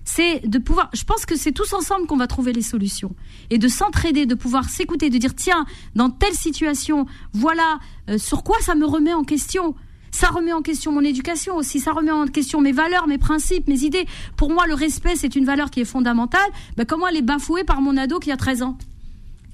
[0.07, 0.88] c'est de pouvoir.
[0.94, 3.14] Je pense que c'est tous ensemble qu'on va trouver les solutions
[3.50, 8.44] et de s'entraider, de pouvoir s'écouter, de dire tiens, dans telle situation, voilà euh, sur
[8.44, 9.74] quoi ça me remet en question.
[10.12, 13.66] Ça remet en question mon éducation aussi, ça remet en question mes valeurs, mes principes,
[13.66, 14.07] mes idées.
[14.36, 16.48] Pour moi, le respect, c'est une valeur qui est fondamentale.
[16.76, 18.78] Ben, comment elle est bafouée par mon ado qui a 13 ans?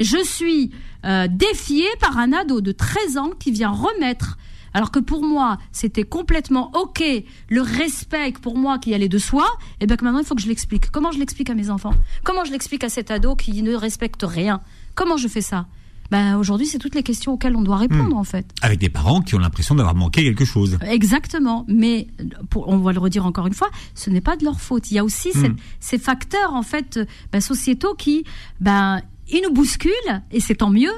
[0.00, 0.70] Je suis
[1.06, 4.36] euh, défiée par un ado de 13 ans qui vient remettre
[4.74, 7.02] alors que pour moi, c'était complètement OK,
[7.48, 9.46] le respect pour moi qui allait de soi,
[9.80, 10.90] et bien que maintenant, il faut que je l'explique.
[10.90, 11.94] Comment je l'explique à mes enfants?
[12.24, 14.60] Comment je l'explique à cet ado qui ne respecte rien?
[14.94, 15.66] Comment je fais ça?
[16.10, 18.18] Ben, Aujourd'hui, c'est toutes les questions auxquelles on doit répondre, Hmm.
[18.18, 18.44] en fait.
[18.60, 20.76] Avec des parents qui ont l'impression d'avoir manqué quelque chose.
[20.86, 22.06] Exactement, mais
[22.50, 24.90] pour, on va le redire encore une fois, ce n'est pas de leur faute.
[24.90, 25.40] Il y a aussi Hmm.
[25.40, 27.00] cette- ces facteurs en fait
[27.32, 28.24] ben, sociétaux qui,
[28.60, 29.00] ben,
[29.30, 30.92] ils nous bousculent et c'est tant mieux.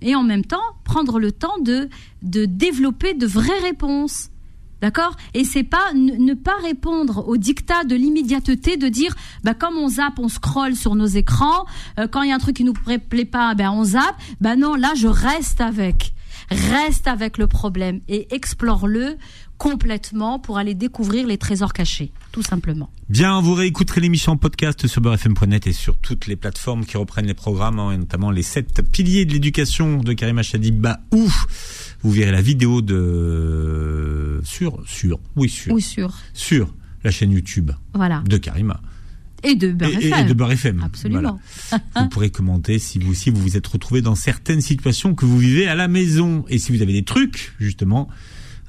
[0.00, 1.88] Et en même temps, prendre le temps de
[2.22, 4.30] de développer de vraies réponses.
[4.80, 5.16] D'accord?
[5.34, 9.88] Et c'est pas ne, pas répondre au dictat de l'immédiateté de dire bah comme on
[9.88, 11.66] zappe, on scrolle sur nos écrans,
[11.98, 14.16] euh, quand il y a un truc qui nous plaît, plaît pas, ben on zappe.
[14.40, 16.14] Ben non, là je reste avec.
[16.50, 19.18] Reste avec le problème et explore-le
[19.58, 22.90] complètement pour aller découvrir les trésors cachés, tout simplement.
[23.10, 27.26] Bien, vous réécouterez l'émission en podcast sur beurrefm.net et sur toutes les plateformes qui reprennent
[27.26, 31.28] les programmes, hein, et notamment les sept piliers de l'éducation de Karim Achadiba, où
[32.02, 36.72] vous verrez la vidéo de sur sur oui sur Ou sur sur
[37.04, 38.80] la chaîne YouTube voilà de Karima
[39.42, 40.82] et de Beurre et- de Beurre FM.
[40.84, 41.38] Absolument.
[41.70, 41.84] Voilà.
[41.96, 45.38] vous pourrez commenter si vous aussi vous vous êtes retrouvé dans certaines situations que vous
[45.38, 48.08] vivez à la maison et si vous avez des trucs justement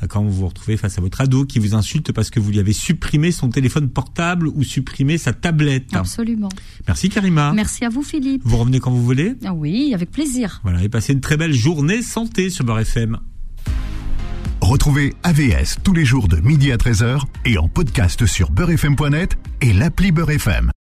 [0.08, 2.60] quand vous vous retrouvez face à votre ado qui vous insulte parce que vous lui
[2.60, 5.93] avez supprimé son téléphone portable ou supprimé sa tablette.
[5.95, 6.50] Absolument.
[6.88, 7.54] Merci Karima.
[7.54, 8.41] Merci à vous Philippe.
[8.45, 9.36] Vous revenez quand vous voulez.
[9.45, 10.60] Ah oui, avec plaisir.
[10.64, 13.18] Voilà, et passez une très belle journée santé sur Beurre FM.
[14.62, 19.74] Retrouvez AVS tous les jours de midi à 13h et en podcast sur beurrefm.net et
[19.74, 20.72] l'appli Beurre FM.